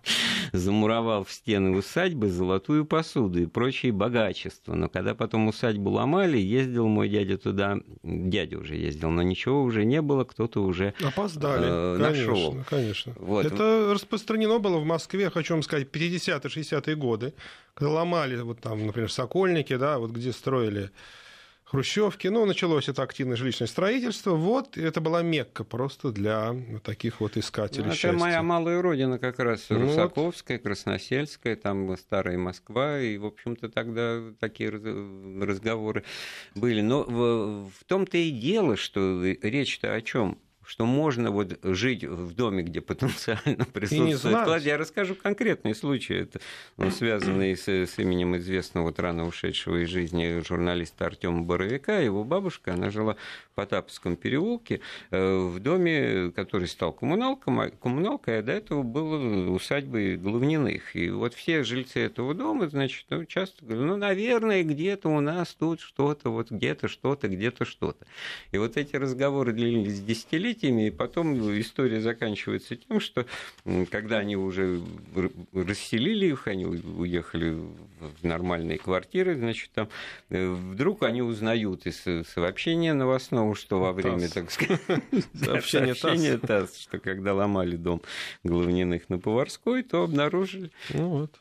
[0.53, 4.75] замуровал в стены усадьбы золотую посуду и прочие богачества.
[4.75, 9.85] Но когда потом усадьбу ломали, ездил мой дядя туда, дядя уже ездил, но ничего уже
[9.85, 12.57] не было, кто-то уже Опоздали, э, конечно, нашел.
[12.69, 13.15] конечно.
[13.19, 13.45] Вот.
[13.45, 17.35] Это распространено было в Москве, хочу вам сказать, 50-60-е годы,
[17.75, 20.91] когда ломали, вот там, например, Сокольники, да, вот где строили
[21.71, 22.27] Хрущевки.
[22.27, 24.33] Ну, началось это активное жилищное строительство.
[24.35, 28.19] Вот, это была Мекка просто для таких вот искателей ну, это счастья.
[28.19, 30.65] моя малая родина как раз, ну, Русаковская, вот.
[30.65, 36.03] Красносельская, там Старая Москва, и, в общем-то, тогда такие разговоры
[36.57, 36.81] были.
[36.81, 40.41] Но в, в том-то и дело, что речь-то о чем?
[40.71, 44.63] Что можно вот жить в доме, где потенциально присутствует клад.
[44.63, 46.41] Я расскажу конкретный случай, это
[46.77, 51.99] он связанный с, с именем известного вот рано ушедшего из жизни журналиста Артема Боровика.
[51.99, 53.17] Его бабушка, она жила
[53.51, 54.81] в Потаповском переулке
[55.11, 60.95] э, в доме, который стал коммуналком, коммуналкой, а до этого был усадьбой Главниных.
[60.95, 65.53] И вот все жильцы этого дома, значит, ну, часто говорят, ну, наверное, где-то у нас
[65.53, 68.07] тут что-то, вот где-то что-то, где-то что-то.
[68.53, 73.27] И вот эти разговоры длились десятилетия, десятилетиями, и потом история заканчивается тем, что
[73.91, 74.81] когда они уже
[75.53, 79.89] расселили их, они уехали в нормальные квартиры, значит, там
[80.29, 84.33] э, вдруг они узнают из сообщения новостного, что во время, ТАСС.
[84.33, 84.81] так сказать,
[85.35, 88.03] сообщения, сообщения ТАСС, что когда ломали дом
[88.45, 90.71] Главниных на Поварской, то обнаружили...
[90.93, 91.41] Ну вот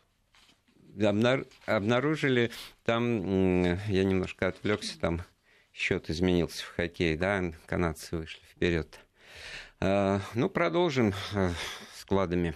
[1.65, 2.51] обнаружили
[2.83, 5.21] там, я немножко отвлекся, там
[5.79, 8.99] счет изменился в хоккее, да, канадцы вышли вперед.
[9.81, 11.51] Э, ну, продолжим э,
[11.95, 12.53] складами.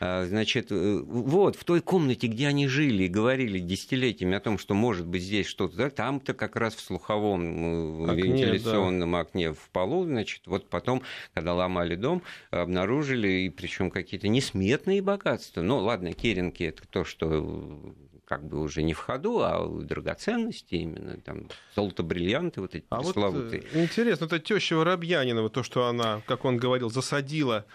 [0.00, 4.72] Э, значит, вот, в той комнате, где они жили и говорили десятилетиями о том, что
[4.72, 9.20] может быть здесь что-то, да, там-то как раз в слуховом окне, вентиляционном да.
[9.20, 11.02] окне в полу, значит, вот потом,
[11.34, 15.60] когда ломали дом, обнаружили, и причем какие-то несметные богатства.
[15.60, 17.94] Ну, ладно, керенки это то, что
[18.30, 23.64] как бы уже не в ходу, а драгоценности именно, там, золото-бриллианты вот эти а пресловутые.
[23.72, 27.66] Вот, интересно, это теща Воробьянинова, то, что она, как он говорил, засадила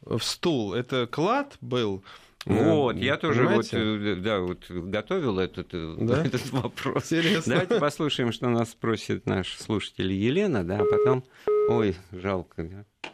[0.00, 2.02] в стул, это клад был?
[2.46, 6.24] Вот, я тоже вот, э, да, вот готовил этот, э, да?
[6.24, 7.12] этот вопрос.
[7.12, 7.52] Интересно.
[7.52, 11.24] Давайте послушаем, что нас спросит наш слушатель Елена, да, а потом,
[11.68, 13.10] ой, жалко, да.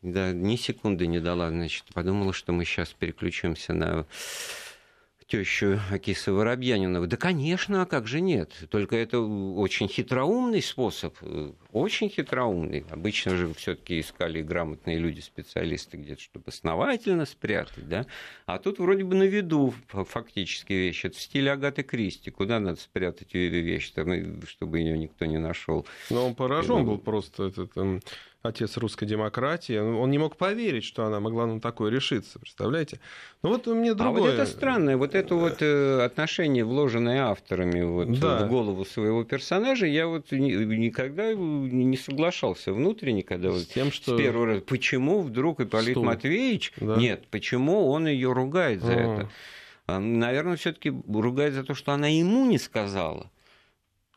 [0.00, 4.06] Да, ни секунды не дала, значит, подумала, что мы сейчас переключимся на
[5.26, 7.06] тещу Акиса Воробьянинова.
[7.06, 8.52] Да, конечно, а как же нет?
[8.70, 11.16] Только это очень хитроумный способ,
[11.72, 12.84] очень хитроумный.
[12.90, 18.06] Обычно же все-таки искали грамотные люди, специалисты где-то, чтобы основательно спрятать, да?
[18.46, 21.04] А тут вроде бы на виду фактически вещь.
[21.04, 22.30] Это в стиле Агаты Кристи.
[22.30, 23.92] Куда надо спрятать вещь,
[24.48, 25.86] чтобы ее никто не нашел?
[26.10, 28.00] Но он поражен был просто этот эм,
[28.44, 33.00] отец русской демократии, он не мог поверить, что она могла на такое решиться, представляете?
[33.42, 34.22] Ну вот мне другое...
[34.22, 38.44] А вот это странное, вот это вот э, отношение, вложенное авторами вот да.
[38.44, 44.14] в голову своего персонажа, я вот никогда не соглашался внутренне, когда с, вот тем, что...
[44.14, 46.04] с первого раза, почему вдруг Ипполит Стул.
[46.04, 46.96] Матвеевич, да.
[46.96, 49.14] нет, почему он ее ругает за А-а-а.
[49.14, 49.30] это?
[49.86, 53.30] А, Наверное, все-таки ругает за то, что она ему не сказала.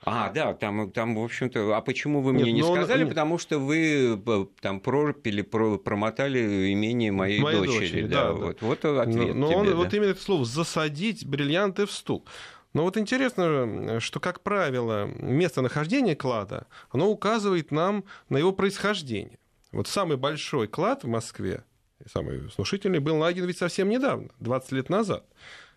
[0.04, 3.04] А, да, там, там в общем-то, а почему вы мне Нет, не сказали?
[3.04, 3.10] Он...
[3.10, 7.80] Потому что вы э, там пропили, промотали имение моей, моей дочери.
[7.80, 8.02] дочери.
[8.04, 9.34] Да, да, вот, вот ответ.
[9.34, 9.76] Но, но тебе, он, да.
[9.76, 12.26] вот именно это слово засадить бриллианты в стул.
[12.74, 19.40] Но вот интересно, что, как правило, местонахождение клада, оно указывает нам на его происхождение.
[19.72, 21.64] Вот самый большой клад в Москве,
[22.06, 25.26] самый внушительный, был найден ведь совсем недавно, 20 лет назад.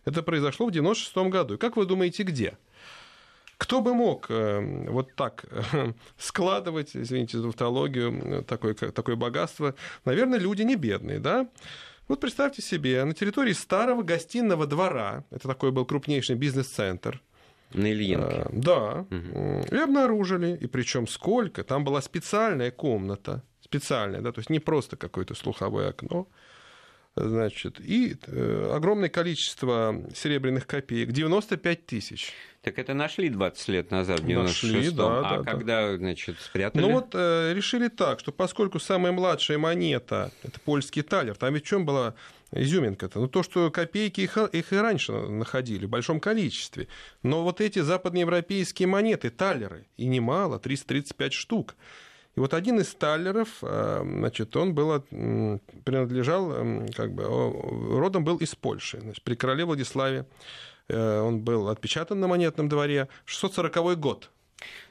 [0.04, 1.54] Это произошло в 96 году.
[1.54, 2.56] И как вы думаете, где?
[3.61, 9.75] Кто бы мог э, вот так э, складывать, извините за тавтологию, такое, такое богатство?
[10.07, 11.46] Наверное, люди не бедные, да?
[12.09, 17.20] Вот представьте себе, на территории старого гостиного двора, это такой был крупнейший бизнес-центр,
[17.75, 18.46] на Ильинке.
[18.46, 19.07] А, да.
[19.14, 19.66] Угу.
[19.70, 20.57] И обнаружили.
[20.57, 21.62] И причем сколько?
[21.62, 23.44] Там была специальная комната.
[23.61, 26.27] Специальная, да, то есть не просто какое-то слуховое окно.
[27.16, 32.33] Значит, и э, огромное количество серебряных копеек, 95 тысяч.
[32.62, 35.96] Так это нашли 20 лет назад, в 96 да, А да, когда, да.
[35.96, 36.83] значит, спрятали?
[36.83, 41.64] Ну вот э, решили так, что поскольку самая младшая монета, это польский талер, там ведь
[41.64, 42.14] в чем была
[42.53, 43.18] изюминка-то?
[43.18, 46.87] Ну то, что копейки их, их и раньше находили в большом количестве.
[47.25, 51.75] Но вот эти западноевропейские монеты, талеры, и немало, 335 штук.
[52.37, 55.01] И вот один из таллеров, э, значит, он был,
[55.85, 56.55] принадлежал,
[56.95, 60.27] как бы, родом был из Польши, значит, при короле Владиславе
[60.90, 63.09] Э, он был отпечатан на монетном дворе.
[63.25, 64.31] 640 год.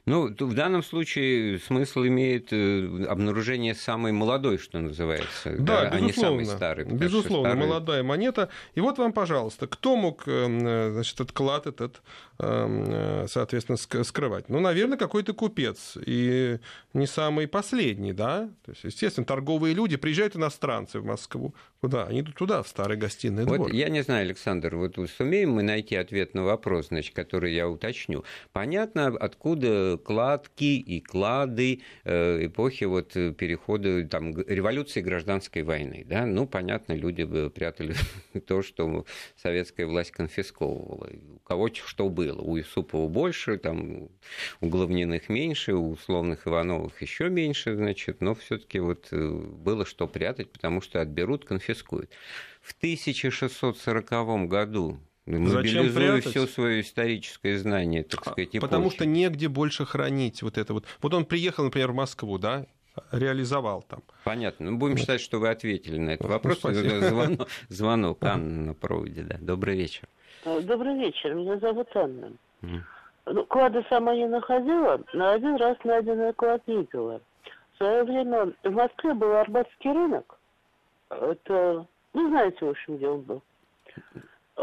[0.05, 5.99] Ну, в данном случае смысл имеет э, обнаружение самой молодой, что называется, да, да а
[5.99, 6.85] не самой старой.
[6.85, 7.67] Безусловно, старый...
[7.67, 8.49] молодая монета.
[8.75, 12.01] И вот вам, пожалуйста, кто мог э, значит, этот клад этот,
[12.38, 14.47] соответственно, скрывать?
[14.47, 15.97] Ну, наверное, какой-то купец.
[16.05, 16.57] И
[16.93, 18.49] не самый последний, да?
[18.65, 21.53] То есть, естественно, торговые люди приезжают иностранцы в Москву.
[21.81, 22.05] Куда?
[22.05, 23.71] Они идут туда, в старый гостиный вот двор.
[23.73, 28.23] Я не знаю, Александр, вот сумеем мы найти ответ на вопрос, значит, который я уточню.
[28.53, 36.06] Понятно, откуда кладки и клады э, эпохи вот перехода там, революции гражданской войны.
[36.08, 36.25] Да?
[36.25, 37.95] Ну, понятно, люди прятали
[38.47, 41.10] то, что советская власть конфисковывала.
[41.36, 42.41] У кого что было.
[42.41, 44.10] У Исупова больше, там,
[44.62, 50.08] у Главниных меньше, у условных Ивановых еще меньше, значит, но все-таки вот э, было что
[50.08, 52.12] прятать, потому что отберут, конфискуют.
[52.62, 58.59] В 1640 году Мобилизуя все свое историческое знание, так а, сказать, эпохи.
[58.59, 60.85] Потому что негде больше хранить вот это вот.
[61.01, 62.65] Вот он приехал, например, в Москву, да,
[63.11, 64.01] реализовал там.
[64.23, 64.71] Понятно.
[64.71, 66.63] Ну, будем считать, что вы ответили на этот ну, вопрос.
[66.63, 68.23] Ну, звонок, звонок.
[68.23, 69.37] Анна на проводе, да.
[69.39, 70.07] Добрый вечер.
[70.45, 71.33] Э, добрый вечер.
[71.35, 72.31] Меня зовут Анна.
[72.61, 72.79] Mm.
[73.27, 77.21] Ну, клады сама не находила, но один раз найденный клад видела.
[77.73, 80.39] В свое время в Москве был Арбатский рынок.
[81.09, 83.43] Это, ну, знаете, в общем, где он был.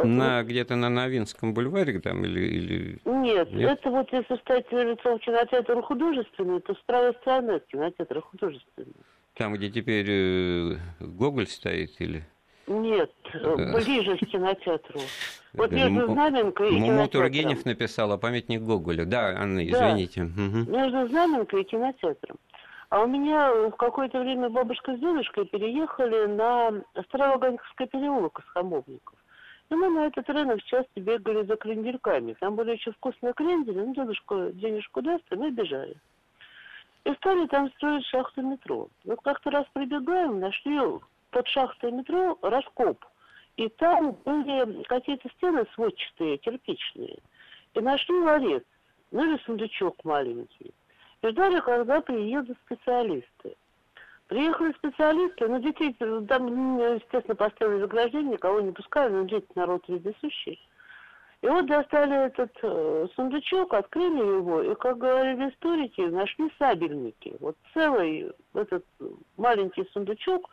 [0.04, 2.40] На, где-то на Новинском бульваре там или...
[2.40, 2.98] или...
[3.04, 8.20] Нет, Нет, это вот если стать лицом кинотеатра художественный, то с правой стороны от кинотеатра
[8.20, 8.94] художественный.
[9.34, 12.24] Там, где теперь э, Гоголь стоит или...
[12.66, 15.00] Нет, э, ближе к кинотеатру.
[15.52, 17.08] Вот между Знаменкой и кинотеатром.
[17.08, 19.06] Тургенев написал о памятник Гоголя.
[19.06, 20.24] Да, Анна, извините.
[20.24, 22.36] Да, между Знаменкой и кинотеатром.
[22.90, 29.15] А у меня в какое-то время бабушка с дедушкой переехали на Старовоганьковский переулок из Хамовников.
[29.68, 32.34] И мы на этот рынок часто бегали за крендельками.
[32.34, 33.80] Там были очень вкусные крендели.
[33.80, 35.96] Ну, дедушка денежку даст, и мы бежали.
[37.04, 38.88] И стали там строить шахту метро.
[39.04, 40.78] Вот как-то раз прибегаем, нашли
[41.30, 43.04] под шахтой метро раскоп.
[43.56, 47.18] И там были какие-то стены сводчатые, кирпичные.
[47.74, 48.64] И нашли ларец,
[49.10, 50.74] ну или сундучок маленький.
[51.22, 53.56] И ждали, когда приедут специалисты.
[54.28, 60.60] Приехали специалисты, но детей там, естественно, поставили заграждение, никого не пускали, но дети народ вездесущий.
[61.42, 67.36] И вот достали этот э, сундучок, открыли его, и, как говорили историки, нашли сабельники.
[67.38, 68.84] Вот целый этот
[69.36, 70.50] маленький сундучок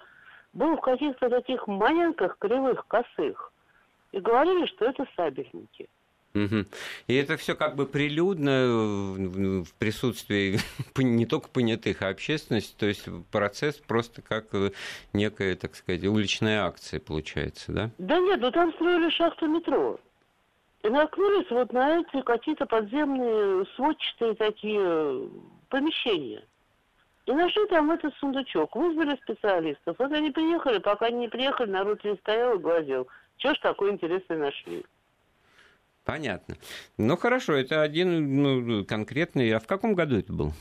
[0.52, 3.54] был в каких-то таких маленьких кривых, косых.
[4.12, 5.90] И говорили, что это сабельники.
[6.36, 6.66] Угу.
[7.08, 8.66] И это все как бы прилюдно
[9.64, 10.58] в присутствии
[10.98, 14.72] не только понятых, а общественности, то есть процесс просто как э,
[15.14, 17.92] некая, так сказать, уличная акция получается, да?
[18.00, 20.00] Да нет, ну там строили шахту метро.
[20.82, 25.30] И наткнулись вот на эти какие-то подземные сводчатые такие
[25.70, 26.44] помещения.
[27.26, 29.96] И нашли там этот сундучок, вызвали специалистов.
[29.98, 33.08] Вот они приехали, пока они не приехали, народ не стоял и глазел.
[33.38, 34.84] Чего ж такое интересное нашли?
[36.06, 36.56] Понятно.
[36.98, 39.52] Ну хорошо, это один ну, конкретный.
[39.52, 40.54] А в каком году это был?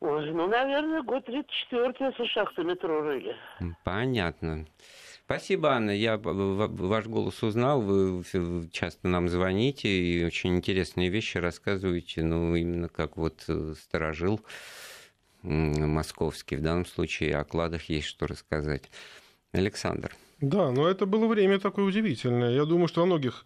[0.00, 3.36] Ой, ну, наверное, год 34 если шахту метро рыли.
[3.84, 4.66] Понятно.
[5.24, 5.92] Спасибо, Анна.
[5.92, 7.80] Я ваш голос узнал.
[7.80, 8.22] Вы
[8.70, 12.22] часто нам звоните и очень интересные вещи рассказываете.
[12.22, 14.40] Ну, именно как вот э, сторожил
[15.42, 16.56] московский.
[16.56, 18.90] В данном случае о кладах есть что рассказать.
[19.52, 20.14] Александр.
[20.40, 22.50] Да, но это было время такое удивительное.
[22.50, 23.44] Я думаю, что во многих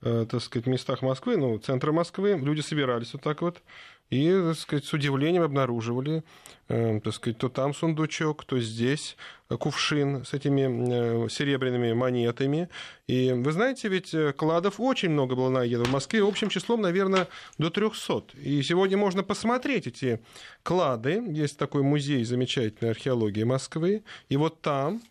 [0.00, 3.62] так сказать, местах Москвы, ну, центра Москвы, люди собирались вот так вот
[4.10, 6.22] и, так сказать, с удивлением обнаруживали,
[6.68, 9.16] э, так сказать, то там сундучок, то здесь
[9.48, 12.70] кувшин с этими э, серебряными монетами.
[13.06, 17.68] И вы знаете, ведь кладов очень много было найдено в Москве, общим числом, наверное, до
[17.68, 18.38] 300.
[18.42, 20.20] И сегодня можно посмотреть эти
[20.62, 21.22] клады.
[21.28, 24.02] Есть такой музей замечательной археологии Москвы.
[24.30, 25.02] И вот там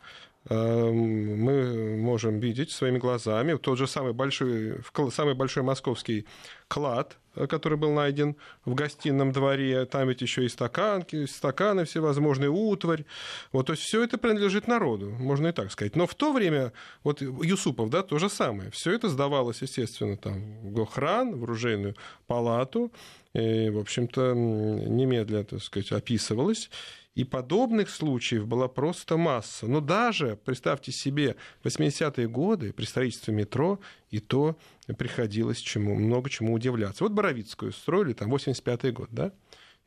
[0.49, 4.77] мы можем видеть своими глазами тот же самый большой,
[5.12, 6.25] самый большой московский
[6.67, 9.86] клад, э, который был найден в гостином дворе.
[9.86, 13.05] Там ведь еще и стаканки, стаканы всевозможные, утварь.
[13.51, 15.95] Вот, то есть все это принадлежит народу, можно и так сказать.
[15.95, 16.71] Но в то время,
[17.03, 18.71] вот Юсупов, да, то же самое.
[18.71, 21.95] Все это сдавалось, естественно, там, в Гохран, в оружейную
[22.27, 22.91] палату.
[23.34, 26.69] И, в общем-то, немедля, так сказать, описывалось.
[27.18, 29.65] И подобных случаев была просто масса.
[29.65, 33.80] Но даже, представьте себе, 80-е годы при строительстве метро,
[34.11, 34.55] и то
[34.99, 37.03] приходилось чему, много чему удивляться.
[37.03, 39.32] Вот Боровицкую строили, там, 85-й год, да?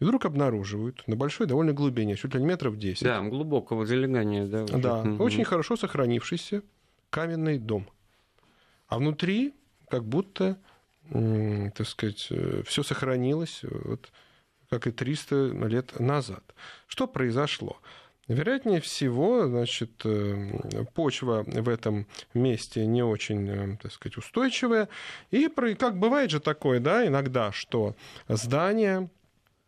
[0.00, 3.04] И вдруг обнаруживают на большой довольно глубине, чуть ли не метров 10.
[3.04, 4.64] Да, глубокого залегания, да.
[4.64, 4.78] Уже.
[4.78, 5.22] Да, угу.
[5.22, 6.64] очень хорошо сохранившийся
[7.10, 7.88] каменный дом.
[8.88, 9.54] А внутри
[9.88, 10.58] как будто,
[11.12, 13.60] так сказать, э, все сохранилось.
[13.62, 14.10] Вот,
[14.70, 16.42] как и 300 лет назад.
[16.86, 17.78] Что произошло?
[18.28, 24.88] Вероятнее всего, значит, э, почва в этом месте не очень, э, так сказать, устойчивая.
[25.32, 27.96] И как бывает же такое, да, иногда, что
[28.28, 29.10] здания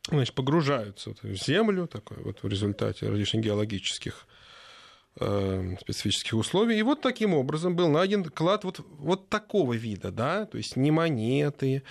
[0.08, 4.28] значит, погружаются в землю, такое вот в результате различных геологических
[5.18, 6.78] э, специфических условий.
[6.78, 10.92] И вот таким образом был найден клад вот, вот такого вида, да, то есть не
[10.92, 11.82] монеты,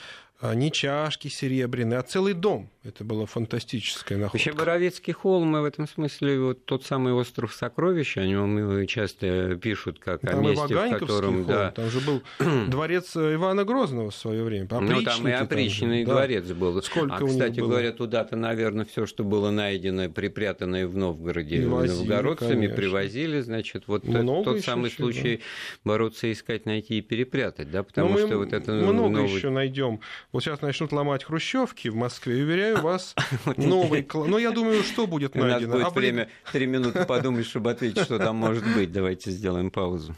[0.41, 2.69] а не чашки серебряные, а целый дом.
[2.83, 4.37] Это было фантастическое находка.
[4.37, 9.99] Вообще Боровецкий холм в этом смысле вот тот самый остров сокровища, о нем часто пишут
[9.99, 11.33] как там о месте, в котором...
[11.33, 11.71] Холм, да.
[11.71, 12.23] Там же был
[12.67, 14.67] дворец Ивана Грозного в свое время.
[14.71, 16.55] Ну, там и опричный там дворец да.
[16.55, 16.81] был.
[16.81, 22.51] Сколько а, кстати говоря, туда-то, наверное, все, что было найдено, припрятанное в Новгороде возили, новгородцами,
[22.51, 22.75] конечно.
[22.75, 25.11] привозили, значит, вот много тот самый чего.
[25.11, 25.41] случай
[25.83, 28.71] бороться, искать, найти и перепрятать, да, потому Но что вот это...
[28.71, 29.31] Много новый...
[29.31, 29.99] еще найдем.
[30.31, 33.15] Вот сейчас начнут ломать хрущевки в Москве, уверяю, у вас
[33.57, 34.29] новый класс.
[34.29, 35.75] Но я думаю, что будет найдено.
[35.75, 38.91] У нас будет время, три минуты подумать, чтобы ответить, что там может быть.
[38.91, 40.15] Давайте сделаем паузу.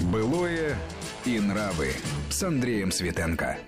[0.00, 0.76] Былое
[1.24, 1.92] и нравы
[2.30, 3.58] с Андреем Светенко.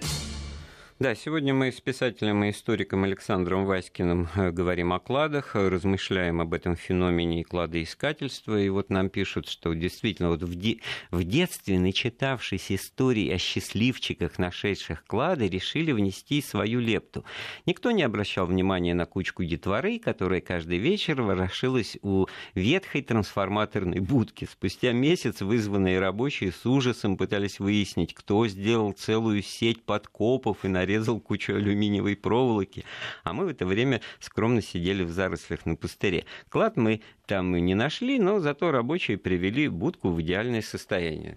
[1.00, 6.54] Да, сегодня мы с писателем и историком Александром Васькиным э, говорим о кладах, размышляем об
[6.54, 8.60] этом феномене кладоискательства.
[8.60, 10.80] И вот нам пишут, что действительно вот в, де-
[11.12, 17.24] в детстве, начитавшись истории о счастливчиках, нашедших клады, решили внести свою лепту.
[17.64, 22.26] Никто не обращал внимания на кучку детворы, которая каждый вечер ворошилась у
[22.56, 24.48] ветхой трансформаторной будки.
[24.50, 30.87] Спустя месяц вызванные рабочие с ужасом пытались выяснить, кто сделал целую сеть подкопов и на
[30.88, 32.84] нарезал кучу алюминиевой проволоки,
[33.22, 36.24] а мы в это время скромно сидели в зарослях на пустыре.
[36.48, 41.36] Клад мы там и не нашли, но зато рабочие привели будку в идеальное состояние.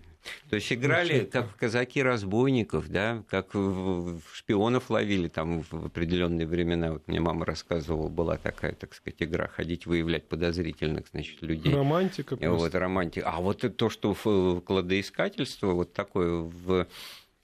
[0.52, 3.54] То есть играли как казаки разбойников, да, как
[4.34, 6.93] шпионов ловили там в определенные времена.
[6.93, 11.74] Вот мне мама рассказывала, была такая, так сказать, игра ходить выявлять подозрительных, значит, людей.
[11.74, 12.38] Романтика.
[12.38, 12.56] Просто.
[12.56, 13.28] Вот романтика.
[13.28, 16.86] А вот то, что в кладоискательство вот такое в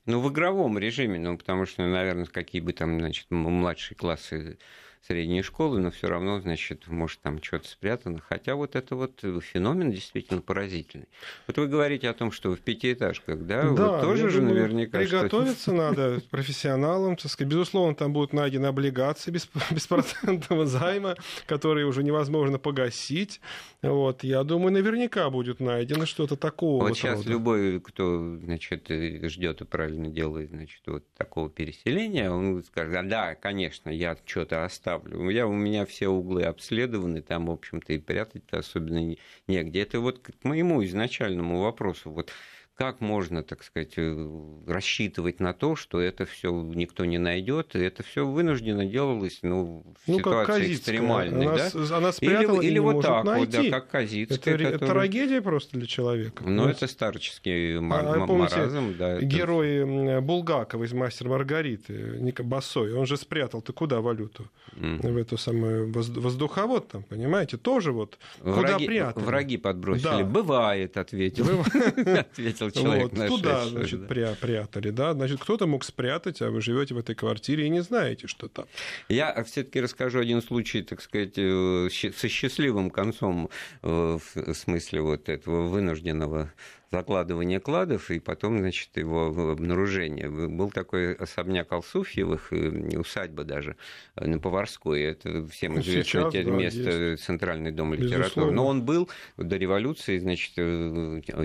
[0.08, 4.58] ну, в игровом режиме, ну, потому что, наверное, какие бы там, значит, младшие классы
[5.06, 8.20] средней школы, но все равно, значит, может, там что-то спрятано.
[8.20, 11.08] Хотя вот это вот феномен действительно поразительный.
[11.48, 14.98] Вот вы говорите о том, что в пятиэтажках, да, да вот тоже же думаю, наверняка...
[15.00, 17.52] Приготовиться надо профессионалам, так сказать.
[17.52, 19.32] Безусловно, там будут найдены облигации
[19.72, 23.40] беспроцентного займа, которые уже невозможно погасить.
[23.82, 26.84] Вот, я думаю, наверняка будет найдено что-то такого.
[26.84, 27.30] Вот сейчас рода.
[27.30, 33.90] любой, кто, значит, ждет и правильно делает, значит, вот такого переселения, он скажет, да, конечно,
[33.90, 35.30] я что-то оставил ставлю.
[35.30, 39.16] Я, у меня все углы обследованы, там, в общем-то, и прятать-то особенно
[39.48, 39.82] негде.
[39.82, 42.10] Это вот к моему изначальному вопросу.
[42.10, 42.32] Вот
[42.78, 44.30] как можно, так сказать, э,
[44.68, 49.84] рассчитывать на то, что это все никто не найдет, и это все вынуждено делалось, ну,
[50.06, 51.98] в ну, ситуации экстремальной, она, да?
[51.98, 53.58] Она спрятала или, или вот так найти.
[53.58, 54.56] вот, да, как Казицкая.
[54.56, 54.90] Это, который...
[54.90, 56.44] трагедия просто для человека.
[56.46, 56.70] Ну, вот.
[56.70, 58.06] это старческий мар...
[58.06, 59.22] а, маразм, да.
[59.22, 64.48] Герой Булгакова из «Мастера Маргариты», Ника Басой, он же спрятал, ты куда валюту?
[64.74, 65.14] Mm.
[65.14, 69.24] В эту самую воздуховод там, понимаете, тоже вот враги, куда прятали.
[69.24, 70.04] Враги подбросили.
[70.04, 70.24] Да.
[70.24, 71.66] Бывает, ответил.
[72.06, 74.08] Ответил бросил человек вот, Туда, значит, да.
[74.08, 75.14] прятали, да.
[75.14, 78.66] Значит, кто-то мог спрятать, а вы живете в этой квартире и не знаете, что там.
[79.10, 83.50] Я все-таки расскажу один случай, так сказать, э, со счастливым концом,
[83.84, 86.54] э, в смысле вот этого вынужденного
[86.92, 90.30] закладывания кладов и потом, значит, его обнаружение.
[90.30, 93.76] Был такой особняк Алсуфьевых, усадьба даже
[94.16, 95.02] на Поварской.
[95.04, 97.24] Это всем ну, известно да, место, есть.
[97.24, 98.24] Центральный дом литературы.
[98.24, 98.52] Безусловно.
[98.54, 100.54] Но он был до революции, значит,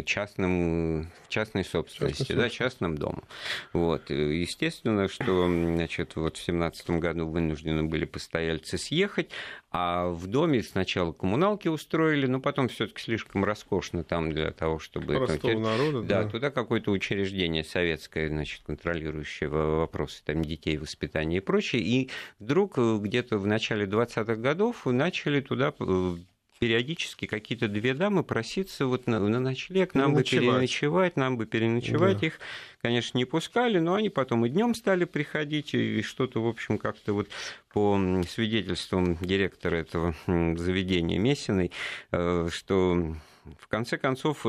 [0.07, 3.25] частным, частной собственности, Частной да, частным домом.
[3.73, 4.11] Вот.
[4.11, 9.31] Естественно, что, значит, вот в 17 году вынуждены были постояльцы съехать,
[9.71, 15.32] а в доме сначала коммуналки устроили, но потом все-таки слишком роскошно там для того, чтобы...
[15.41, 16.23] Простого народа, да.
[16.23, 21.83] Да, туда какое-то учреждение советское, значит, контролирующее вопросы там, детей, воспитания и прочее.
[21.83, 26.17] И вдруг э, где-то в начале 20-х годов начали туда э,
[26.63, 32.21] периодически какие-то две дамы проситься вот на, на ночлег, нам бы переночевать, нам бы переночевать.
[32.21, 32.27] Да.
[32.29, 32.39] Их,
[32.81, 37.15] конечно, не пускали, но они потом и днем стали приходить, и что-то, в общем, как-то
[37.15, 37.29] вот
[37.73, 41.73] по свидетельствам директора этого заведения Мессиной,
[42.13, 43.17] э, что
[43.59, 44.47] в конце концов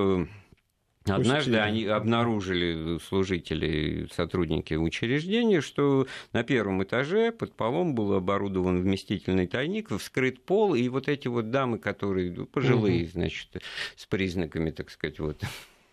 [1.05, 9.47] Однажды они обнаружили служители, сотрудники учреждения, что на первом этаже под полом был оборудован вместительный
[9.47, 13.61] тайник, вскрыт пол, и вот эти вот дамы, которые ну, пожилые, значит,
[13.95, 15.41] с признаками, так сказать, вот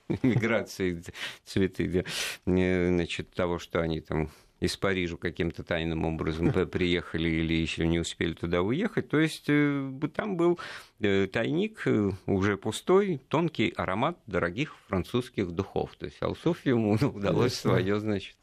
[0.23, 1.03] миграции
[1.45, 2.05] цветы,
[2.45, 4.31] значит, того, что они там
[4.61, 9.09] из Парижа каким-то тайным образом приехали или еще не успели туда уехать.
[9.09, 10.59] То есть э, там был
[11.01, 15.97] э, тайник э, уже пустой, тонкий аромат дорогих французских духов.
[15.99, 18.37] То есть Алсуфьеву удалось свое, значит,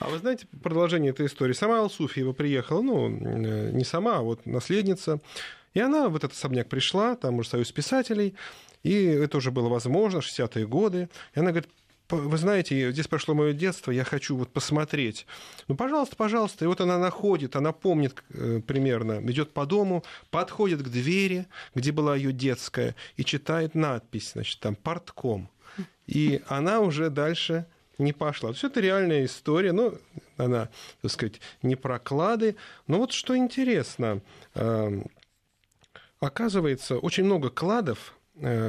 [0.00, 1.52] а вы знаете продолжение этой истории?
[1.52, 5.20] Сама Алсуфьева приехала, ну, не сама, а вот наследница.
[5.74, 8.34] И она в этот особняк пришла, там уже союз писателей,
[8.82, 11.08] и это уже было возможно, 60-е годы.
[11.34, 11.70] И она говорит,
[12.10, 15.26] вы знаете, здесь прошло мое детство, я хочу вот посмотреть.
[15.68, 16.64] Ну, пожалуйста, пожалуйста.
[16.64, 21.92] И вот она находит, она помнит э, примерно, идет по дому, подходит к двери, где
[21.92, 25.50] была ее детская, и читает надпись, значит, там, портком.
[26.06, 27.66] И она уже дальше
[27.98, 28.52] не пошла.
[28.52, 29.98] Все это реальная история, ну,
[30.36, 30.70] она,
[31.02, 32.56] так сказать, не проклады.
[32.86, 34.22] Но вот что интересно,
[34.54, 35.02] э,
[36.20, 38.14] оказывается, очень много кладов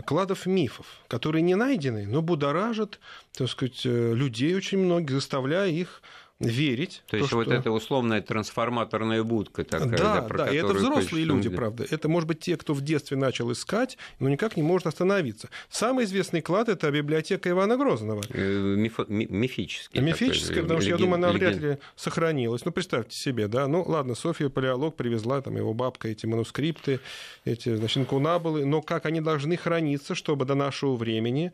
[0.05, 2.99] кладов мифов, которые не найдены, но будоражат,
[3.33, 6.01] так сказать, э, людей очень многих, заставляя их
[6.39, 7.03] верить.
[7.07, 7.37] То, то есть что...
[7.37, 9.89] вот эта условная трансформаторная будка такая.
[9.89, 11.85] Да, да, да и это взрослые люди, правда.
[11.89, 15.49] Это, может быть, те, кто в детстве начал искать, но никак не может остановиться.
[15.69, 18.23] Самый известный клад– это библиотека Ивана Грозного.
[18.29, 19.05] Э, мифо...
[19.07, 19.99] Мифический.
[19.99, 22.63] Мифическая, потому что, я думаю, она вряд ли сохранилась.
[22.63, 23.67] Ну, представьте себе, да.
[23.67, 27.01] Ну, ладно, Софья Палеолог привезла, там, его бабка, эти манускрипты,
[27.43, 31.51] эти, значит, инкунабулы, но как они должны храниться, чтобы до нашего времени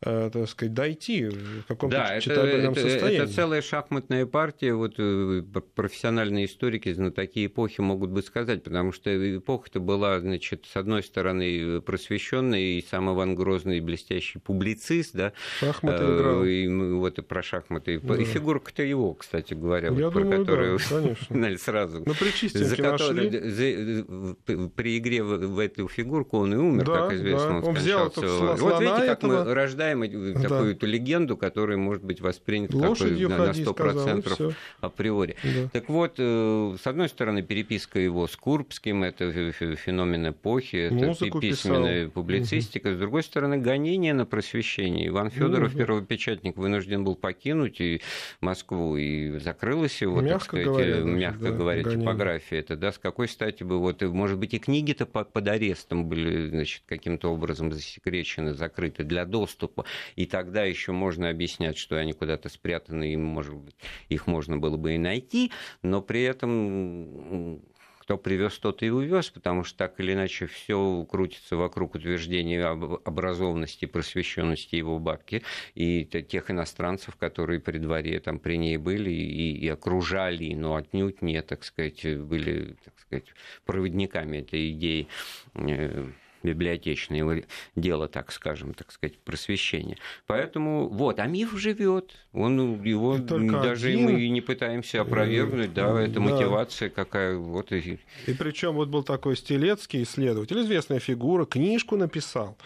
[0.00, 3.22] так сказать, дойти в каком-то да, читабельном это, состоянии.
[3.22, 5.42] Это целая шахматная партия, вот э,
[5.74, 11.80] профессиональные историки, знатоки эпохи могут бы сказать, потому что эпоха-то была, значит, с одной стороны
[11.80, 16.44] просвещенная, и сам Иван Грозный блестящий публицист, да, шахматы э, играл.
[16.44, 18.16] И, вот и про шахматы, да.
[18.16, 20.84] и фигурка-то его, кстати говоря, Я вот, думаю, про которую да,
[21.28, 21.58] конечно.
[21.58, 22.02] сразу.
[22.04, 27.12] Ну, за который, за, при игре в, в эту фигурку он и умер, да, как
[27.14, 27.48] известно.
[27.48, 27.56] Да.
[27.56, 29.44] Он, он взял Вот видите, как этого...
[29.44, 30.48] мы рождаем наблюдаем да.
[30.48, 35.36] какую-то легенду, которая может быть воспринята ходи, на 100% сказал, априори.
[35.42, 35.68] Да.
[35.72, 41.40] Так вот, э, с одной стороны, переписка его с Курбским, это феномен эпохи, это Музыку
[41.40, 42.12] письменная писал.
[42.12, 42.88] публицистика.
[42.88, 42.96] Угу.
[42.96, 45.08] С другой стороны, гонение на просвещение.
[45.08, 45.78] Иван Федоров, угу.
[45.78, 48.00] первопечатник, вынужден был покинуть и
[48.40, 52.58] Москву, и закрылась его, мягко так сказать, говоря, мягко да, говоря, типография.
[52.60, 56.82] Это, да, с какой стати бы, вот, может быть, и книги-то под арестом были, значит,
[56.86, 59.75] каким-то образом засекречены, закрыты для доступа.
[60.14, 63.76] И тогда еще можно объяснять, что они куда-то спрятаны, и, может быть,
[64.08, 65.50] их можно было бы и найти,
[65.82, 67.60] но при этом
[68.06, 72.84] кто привез, тот и увез, потому что так или иначе все крутится вокруг утверждения об
[73.04, 75.42] образованности просвещенности его бабки
[75.74, 81.20] и тех иностранцев, которые при дворе там при ней были и, и окружали, но отнюдь
[81.20, 83.26] не, так сказать, были, так сказать,
[83.64, 85.08] проводниками этой идеи
[85.54, 86.06] э,
[86.46, 87.44] библиотечное
[87.74, 89.96] дело, так скажем, так сказать, просвещения.
[90.26, 94.04] Поэтому вот, а миф живет, он его даже один...
[94.04, 97.98] мы и не пытаемся опровергнуть, да, да, это мотивация какая вот и.
[98.26, 102.56] И причем вот был такой Стелецкий исследователь, известная фигура, книжку написал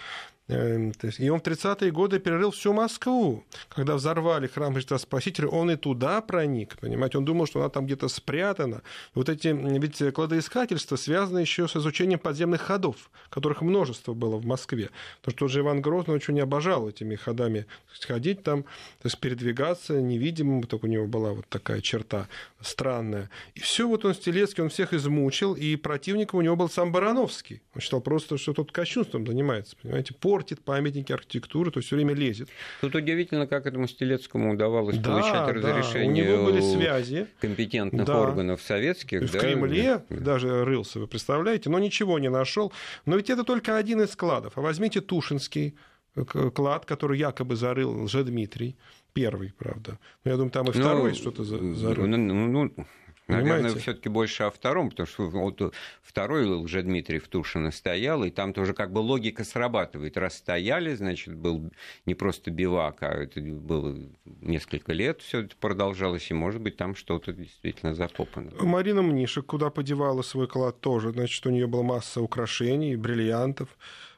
[0.50, 3.44] и он в 30-е годы перерыл всю Москву.
[3.68, 7.86] Когда взорвали храм Христа Спасителя, он и туда проник, понимаете, он думал, что она там
[7.86, 8.82] где-то спрятана.
[9.14, 14.46] И вот эти, ведь кладоискательства связаны еще с изучением подземных ходов, которых множество было в
[14.46, 14.90] Москве.
[15.20, 17.66] Потому что тот же Иван Грозный очень обожал этими ходами
[18.06, 22.28] ходить там, то есть передвигаться невидимым, только у него была вот такая черта
[22.60, 23.30] странная.
[23.54, 27.62] И все вот он Стелецкий, он всех измучил, и противником у него был сам Барановский.
[27.74, 31.96] Он считал просто, что тот кощунством занимается, понимаете, пор портит памятники архитектуры, то есть все
[31.96, 32.48] время лезет.
[32.80, 35.52] Тут удивительно, как этому Стелецкому удавалось да, получать да.
[35.52, 38.18] разрешение у него были связи компетентных да.
[38.18, 39.20] органов советских.
[39.20, 40.16] В да, Кремле да.
[40.16, 42.72] даже рылся, вы представляете, но ничего не нашел.
[43.04, 44.56] Но ведь это только один из складов.
[44.56, 45.76] А возьмите Тушинский
[46.16, 48.78] э, клад, который якобы зарыл Лжедмитрий.
[49.12, 49.98] Первый, правда.
[50.24, 52.06] Но я думаю, там и ну, второй ну, что-то зарыл.
[52.06, 52.86] Ну, ну,
[53.30, 58.52] Наверное, все-таки больше о втором, потому что вот второй уже Дмитрий Тушина стоял, и там
[58.52, 60.16] тоже как бы логика срабатывает.
[60.16, 61.70] Раз стояли, значит, был
[62.06, 63.96] не просто бивак, а это было
[64.40, 68.50] несколько лет все это продолжалось, и, может быть, там что-то действительно закопано.
[68.60, 73.68] Марина Мнишек куда подевала свой клад тоже, значит, у нее была масса украшений, бриллиантов.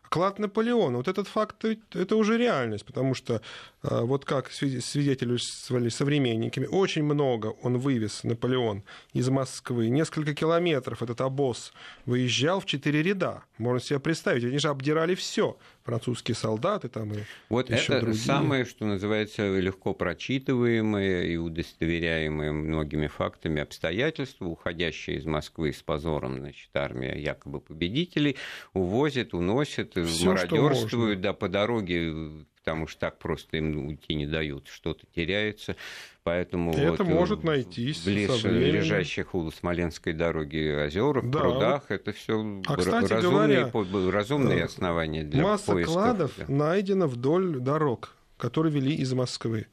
[0.09, 0.99] Клад Наполеона.
[0.99, 3.41] Вот этот факт это уже реальность, потому что
[3.83, 9.89] вот как свидетельствовали современниками, очень много он вывез, Наполеон, из Москвы.
[9.89, 11.73] Несколько километров этот обоз
[12.07, 13.43] выезжал в четыре ряда.
[13.59, 15.57] Можно себе представить, они же обдирали все.
[15.85, 17.19] Французские солдаты там и
[17.49, 18.23] Вот это другие.
[18.23, 26.39] самое, что называется, легко прочитываемое и удостоверяемое многими фактами обстоятельства, уходящие из Москвы с позором,
[26.39, 28.37] значит, армия якобы победителей,
[28.75, 35.05] увозит, уносит, мародерствуют, да, по дороге потому что так просто им уйти не дают, что-то
[35.15, 35.75] теряется.
[36.23, 41.41] Поэтому это вот э, может найтись близ лежащих у Смоленской дороги озерах, да.
[41.41, 45.95] прудах, это все а, кстати разумные, говоря, разумные э, основания для масса поисков.
[45.95, 46.45] кладов да.
[46.47, 49.67] найдена вдоль дорог, которые вели из Москвы.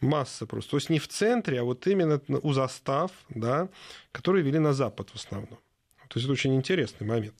[0.00, 0.70] Масса просто.
[0.70, 3.68] То есть не в центре, а вот именно у застав, да,
[4.12, 5.58] которые вели на запад в основном.
[6.06, 7.34] То есть это очень интересный момент.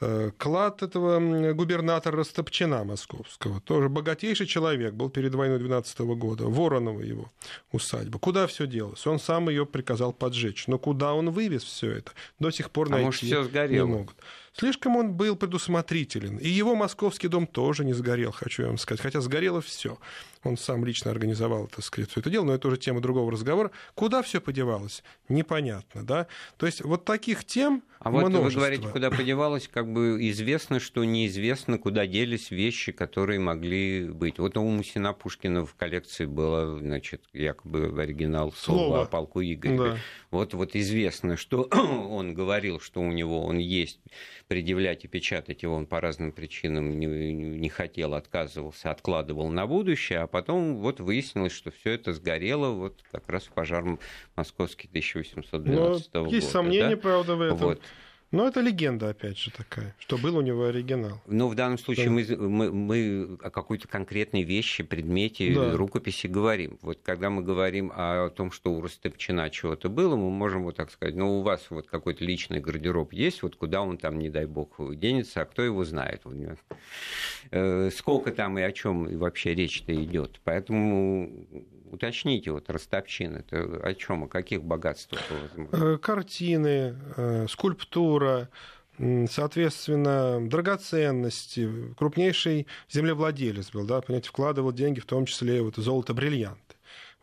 [0.00, 7.00] Э, клад этого губернатора Растопчина московского, тоже богатейший человек, был перед войной 12 года, Воронова
[7.00, 7.30] его
[7.70, 8.18] усадьба.
[8.18, 9.06] Куда все делось?
[9.06, 10.66] Он сам ее приказал поджечь.
[10.66, 13.86] Но куда он вывез все это, до сих пор найти а может, все сгорело.
[13.86, 14.16] не могут.
[14.56, 16.36] Слишком он был предусмотрителен.
[16.38, 19.00] И его московский дом тоже не сгорел, хочу вам сказать.
[19.00, 19.98] Хотя сгорело все.
[20.44, 23.70] Он сам лично организовал, так сказать, все это дело, но это уже тема другого разговора.
[23.94, 25.02] Куда все подевалось?
[25.28, 26.26] Непонятно, да?
[26.56, 28.44] То есть вот таких тем А вот множество.
[28.44, 34.38] вы говорите, куда подевалось, как бы известно, что неизвестно, куда делись вещи, которые могли быть.
[34.38, 39.76] Вот у Мусина Пушкина в коллекции было, значит, якобы оригинал слова о полку Игоря.
[39.76, 39.98] Да.
[40.34, 44.00] Вот, вот известно, что он говорил, что у него он есть
[44.48, 50.18] предъявлять и печатать его он по разным причинам не, не хотел, отказывался, откладывал на будущее,
[50.18, 53.84] а потом вот выяснилось, что все это сгорело вот как раз в пожар
[54.34, 56.34] московский 1812 Но года.
[56.34, 57.02] Есть сомнения, да?
[57.02, 57.58] правда, в этом.
[57.58, 57.80] Вот.
[58.34, 61.22] Но это легенда, опять же, такая, что был у него оригинал.
[61.26, 62.10] Ну, в данном случае да.
[62.10, 65.76] мы, мы, мы о какой-то конкретной вещи, предмете, да.
[65.76, 66.78] рукописи говорим.
[66.82, 70.90] Вот когда мы говорим о том, что у Растопчина чего-то было, мы можем вот так
[70.90, 74.46] сказать, ну, у вас вот какой-то личный гардероб есть, вот куда он там, не дай
[74.46, 76.22] бог, денется, а кто его знает?
[77.52, 80.40] Э, сколько там и о чем вообще речь-то идет.
[80.42, 81.30] Поэтому
[81.90, 85.20] уточните, вот Ростовчин, это о чем, о каких богатствах?
[85.72, 88.48] Э, картины, э, скульптура,
[88.98, 96.58] соответственно, драгоценности, крупнейший землевладелец был, да, понимаете, вкладывал деньги, в том числе вот золото-бриллиант.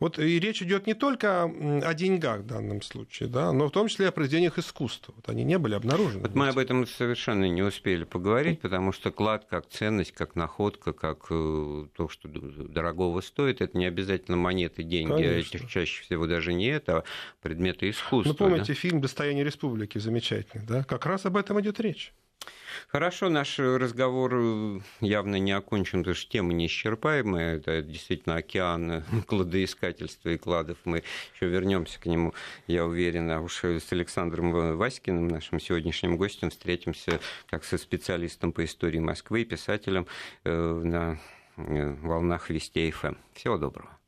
[0.00, 3.88] Вот и речь идет не только о деньгах в данном случае, да, но в том
[3.88, 5.14] числе о произведениях искусства.
[5.16, 6.22] Вот они не были обнаружены.
[6.22, 10.92] Вот мы об этом совершенно не успели поговорить, потому что клад как ценность, как находка,
[10.92, 15.68] как э, то, что дорогого стоит, это не обязательно монеты, деньги, а Конечно.
[15.68, 17.04] чаще всего даже не это, а
[17.40, 18.32] предметы искусства.
[18.32, 18.74] Ну, помните да?
[18.74, 20.84] фильм «Достояние республики» замечательный, да?
[20.84, 22.12] Как раз об этом идет речь.
[22.88, 27.56] Хорошо, наш разговор э, явно не окончен, потому что тема неисчерпаемая.
[27.56, 30.78] Это действительно океан кладоискательства и кладов.
[30.84, 31.02] Мы
[31.34, 32.34] еще вернемся к нему,
[32.66, 33.30] я уверен.
[33.30, 39.44] А уж с Александром Васькиным, нашим сегодняшним гостем, встретимся как со специалистом по истории Москвы,
[39.44, 40.06] писателем
[40.44, 41.18] э, на
[41.56, 43.14] э, волнах Вестей ФМ.
[43.34, 44.01] Всего доброго.